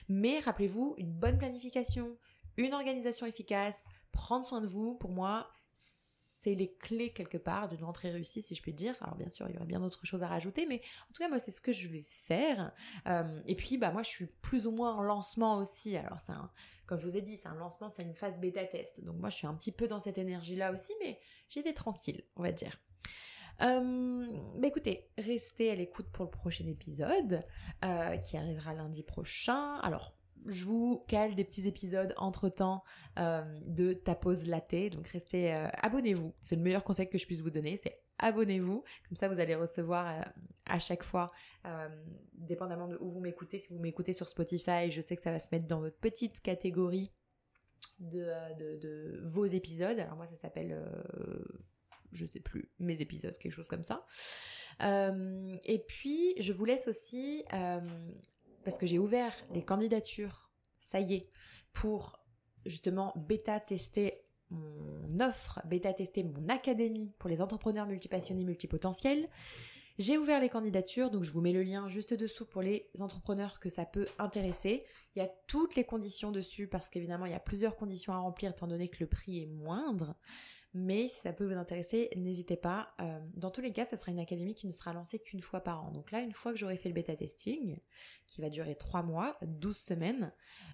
mais 0.08 0.40
rappelez-vous 0.40 0.96
une 0.98 1.12
bonne 1.12 1.38
planification, 1.38 2.16
une 2.58 2.74
organisation 2.74 3.26
efficace, 3.26 3.86
prendre 4.12 4.46
soin 4.46 4.62
de 4.62 4.68
vous. 4.68 4.96
Pour 4.96 5.12
moi, 5.12 5.50
c'est 6.42 6.56
les 6.56 6.74
clés 6.74 7.14
quelque 7.14 7.38
part 7.38 7.68
d'une 7.68 7.84
rentrée 7.84 8.10
réussie, 8.10 8.42
si 8.42 8.56
je 8.56 8.64
puis 8.64 8.74
dire. 8.74 8.96
Alors 9.02 9.16
bien 9.16 9.30
sûr, 9.30 9.48
il 9.48 9.54
y 9.54 9.58
aura 9.58 9.66
bien 9.66 9.80
d'autres 9.80 10.04
choses 10.08 10.24
à 10.24 10.28
rajouter, 10.28 10.66
mais 10.66 10.82
en 11.08 11.14
tout 11.14 11.22
cas, 11.22 11.30
moi, 11.30 11.38
c'est 11.38 11.52
ce 11.52 11.62
que 11.62 11.72
je 11.72 11.88
vais 11.88 12.02
faire. 12.02 12.72
Euh, 13.08 13.40
et 13.46 13.54
puis, 13.54 13.78
bah 13.78 13.92
moi, 13.92 14.02
je 14.02 14.10
suis 14.10 14.26
plus 14.26 14.66
ou 14.66 14.72
moins 14.72 14.96
en 14.96 15.04
lancement 15.04 15.58
aussi. 15.58 15.96
Alors, 15.96 16.20
c'est 16.20 16.34
comme 16.88 17.00
je 17.00 17.08
vous 17.08 17.16
ai 17.16 17.22
dit, 17.22 17.38
c'est 17.38 17.48
un 17.48 17.54
lancement, 17.54 17.90
c'est 17.90 18.02
une 18.02 18.16
phase 18.16 18.40
bêta 18.40 18.66
test. 18.66 19.04
Donc 19.04 19.18
moi, 19.18 19.30
je 19.30 19.36
suis 19.36 19.46
un 19.46 19.54
petit 19.54 19.72
peu 19.72 19.88
dans 19.88 20.00
cette 20.00 20.18
énergie-là 20.18 20.74
aussi, 20.74 20.94
mais 21.00 21.20
j'y 21.48 21.62
vais 21.62 21.74
tranquille, 21.74 22.24
on 22.36 22.42
va 22.42 22.52
dire. 22.52 22.76
Euh, 23.62 24.26
bah 24.58 24.68
écoutez, 24.68 25.12
restez 25.20 25.70
à 25.70 25.76
l'écoute 25.76 26.08
pour 26.12 26.26
le 26.26 26.32
prochain 26.32 26.66
épisode 26.66 27.44
euh, 27.86 28.18
qui 28.18 28.36
arrivera 28.36 28.74
lundi 28.74 29.04
prochain. 29.04 29.76
Alors, 29.84 30.16
je 30.48 30.66
vous 30.66 31.04
cale 31.08 31.36
des 31.36 31.44
petits 31.44 31.68
épisodes 31.68 32.14
entre 32.18 32.50
temps 32.50 32.84
euh, 33.20 33.44
de 33.66 33.94
ta 33.94 34.16
pause 34.16 34.46
latte. 34.48 34.92
Donc 34.92 35.08
restez, 35.08 35.54
euh, 35.54 35.68
abonnez-vous. 35.82 36.34
C'est 36.42 36.56
le 36.56 36.62
meilleur 36.62 36.84
conseil 36.84 37.10
que 37.10 37.18
je 37.18 37.26
puisse 37.26 37.42
vous 37.42 37.50
donner, 37.50 37.78
c'est 37.78 38.02
abonnez-vous. 38.18 38.84
Comme 39.08 39.16
ça, 39.16 39.28
vous 39.28 39.40
allez 39.40 39.56
recevoir 39.56 40.08
euh, 40.08 40.24
à 40.66 40.80
chaque 40.80 41.04
fois, 41.04 41.32
dépendamment 42.34 42.88
de 42.88 42.98
où 43.02 43.10
vous 43.10 43.20
m'écoutez. 43.20 43.60
Si 43.60 43.74
vous 43.74 43.80
m'écoutez 43.80 44.14
sur 44.14 44.30
Spotify, 44.30 44.90
je 44.90 45.02
sais 45.02 45.16
que 45.16 45.22
ça 45.22 45.32
va 45.32 45.40
se 45.40 45.50
mettre 45.52 45.68
dans 45.68 45.80
votre 45.80 45.98
petite 45.98 46.42
catégorie 46.42 47.12
de, 48.00 48.26
de, 48.80 49.20
vos 49.24 49.46
épisodes. 49.46 50.00
Alors 50.00 50.16
moi, 50.16 50.28
ça 50.28 50.38
s'appelle, 50.38 50.80
je 52.14 52.26
sais 52.26 52.40
plus, 52.40 52.72
mes 52.80 53.02
épisodes, 53.02 53.38
quelque 53.38 53.54
chose 53.54 53.68
comme 53.68 53.84
ça. 53.84 54.06
et 54.82 55.80
puis, 55.88 56.36
je 56.40 56.54
vous 56.54 56.66
laisse 56.66 56.88
aussi 56.88 57.44
parce 58.64 58.78
que 58.78 58.86
j'ai 58.86 59.00
ouvert 59.00 59.34
les 59.54 59.64
candidatures, 59.64 60.52
ça 60.80 61.00
y 61.00 61.14
est, 61.16 61.30
pour 61.74 62.20
justement 62.66 63.14
bêta-tester 63.16 64.26
mon 64.50 65.20
offre, 65.22 65.62
bêta-tester 65.66 66.24
mon 66.24 66.50
académie 66.50 67.14
pour 67.20 67.30
les 67.30 67.42
entrepreneurs 67.42 67.88
multipassionnés 67.88 68.44
multipotentiels. 68.44 69.30
J'ai 69.98 70.18
ouvert 70.18 70.40
les 70.40 70.50
candidatures, 70.50 71.12
donc 71.12 71.24
je 71.24 71.32
vous 71.32 71.42
mets 71.42 71.52
le 71.52 71.64
lien 71.64 71.88
juste 71.88 72.14
dessous 72.14 72.46
pour 72.46 72.62
les 72.62 72.90
entrepreneurs 73.00 73.60
que 73.60 73.70
ça 73.70 73.86
peut 73.86 74.08
intéresser. 74.20 74.86
Il 75.16 75.20
y 75.20 75.26
a 75.26 75.30
toutes 75.48 75.76
les 75.76 75.84
conditions 75.84 76.32
dessus 76.32 76.68
parce 76.68 76.90
qu'évidemment 76.90 77.26
il 77.26 77.32
y 77.32 77.36
a 77.36 77.40
plusieurs 77.40 77.76
conditions 77.76 78.14
à 78.14 78.18
remplir 78.18 78.52
étant 78.52 78.68
donné 78.68 78.88
que 78.88 78.98
le 79.00 79.08
prix 79.08 79.44
est 79.44 79.48
moindre. 79.48 80.16
Mais 80.74 81.10
si 81.10 81.20
ça 81.20 81.34
peut 81.34 81.46
vous 81.46 81.58
intéresser, 81.58 82.10
n'hésitez 82.16 82.56
pas. 82.56 82.94
Euh, 83.02 83.20
dans 83.34 83.50
tous 83.50 83.60
les 83.60 83.74
cas, 83.74 83.84
ça 83.84 83.98
sera 83.98 84.12
une 84.12 84.20
académie 84.20 84.56
qui 84.56 84.68
ne 84.68 84.72
sera 84.72 84.94
lancée 84.94 85.20
qu'une 85.20 85.42
fois 85.42 85.60
par 85.60 85.84
an. 85.84 85.92
Donc 85.92 86.12
là, 86.12 86.22
une 86.22 86.32
fois 86.32 86.54
que 86.54 86.58
j'aurai 86.58 86.78
fait 86.78 86.88
le 86.88 86.96
bêta 86.96 87.16
testing, 87.16 87.78
qui 88.26 88.42
va 88.42 88.50
durer 88.50 88.76
3 88.76 89.04
mois, 89.04 89.38
12 89.42 89.76
semaines, 89.76 90.32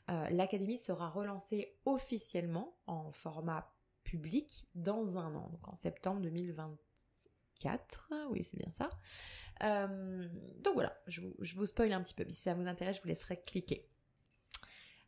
euh, 0.10 0.30
l'académie 0.30 0.78
sera 0.78 1.10
relancée 1.10 1.76
officiellement 1.86 2.78
en 2.86 3.12
format 3.12 3.74
public 4.04 4.68
dans 4.76 5.18
un 5.18 5.34
an, 5.36 5.50
donc 5.50 5.68
en 5.68 5.76
septembre 5.76 6.22
2024. 6.22 8.14
Oui, 8.30 8.44
c'est 8.44 8.58
bien 8.58 8.72
ça. 8.78 8.90
Euh, 9.64 10.28
donc 10.60 10.76
voilà, 10.76 10.96
je 11.08 11.22
vous, 11.22 11.36
je 11.40 11.56
vous 11.56 11.66
spoil 11.66 11.92
un 11.92 12.04
petit 12.04 12.14
peu. 12.14 12.24
Si 12.30 12.42
ça 12.42 12.54
vous 12.54 12.68
intéresse, 12.68 12.98
je 12.98 13.02
vous 13.02 13.08
laisserai 13.08 13.42
cliquer. 13.42 13.90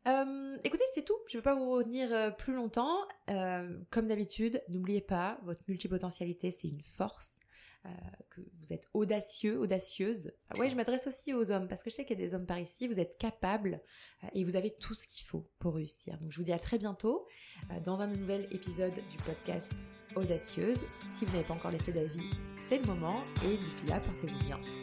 Euh, 0.07 0.57
écoutez, 0.63 0.83
c'est 0.93 1.03
tout. 1.03 1.17
Je 1.27 1.37
ne 1.37 1.39
veux 1.39 1.43
pas 1.43 1.55
vous 1.55 1.71
retenir 1.71 2.13
euh, 2.13 2.31
plus 2.31 2.53
longtemps. 2.53 2.97
Euh, 3.29 3.77
comme 3.89 4.07
d'habitude, 4.07 4.61
n'oubliez 4.69 5.01
pas, 5.01 5.39
votre 5.43 5.61
multipotentialité, 5.67 6.51
c'est 6.51 6.67
une 6.67 6.81
force. 6.81 7.39
que 8.29 8.41
vous 8.57 8.73
êtes 8.73 8.87
audacieux, 8.93 9.57
audacieuse. 9.57 10.31
Ah 10.49 10.59
ouais, 10.59 10.69
je 10.69 10.75
m'adresse 10.75 11.07
aussi 11.07 11.33
aux 11.33 11.51
hommes 11.51 11.67
parce 11.67 11.83
que 11.83 11.89
je 11.89 11.95
sais 11.95 12.05
qu'il 12.05 12.19
y 12.19 12.23
a 12.23 12.25
des 12.25 12.33
hommes 12.33 12.45
par 12.45 12.59
ici. 12.59 12.87
Vous 12.87 12.99
êtes 12.99 13.17
capables 13.17 13.81
et 14.33 14.43
vous 14.43 14.55
avez 14.55 14.69
tout 14.69 14.95
ce 14.95 15.07
qu'il 15.07 15.25
faut 15.25 15.49
pour 15.59 15.75
réussir. 15.75 16.17
Donc, 16.19 16.31
je 16.31 16.37
vous 16.37 16.43
dis 16.43 16.53
à 16.53 16.59
très 16.59 16.77
bientôt 16.77 17.27
dans 17.83 18.01
un 18.01 18.07
nouvel 18.07 18.47
épisode 18.51 18.93
du 19.09 19.17
podcast 19.25 19.73
Audacieuse. 20.15 20.83
Si 21.17 21.25
vous 21.25 21.31
n'avez 21.31 21.47
pas 21.47 21.53
encore 21.53 21.71
laissé 21.71 21.91
d'avis, 21.91 22.29
c'est 22.57 22.77
le 22.77 22.85
moment. 22.85 23.21
Et 23.45 23.57
d'ici 23.57 23.85
là, 23.87 23.99
portez-vous 23.99 24.45
bien. 24.45 24.78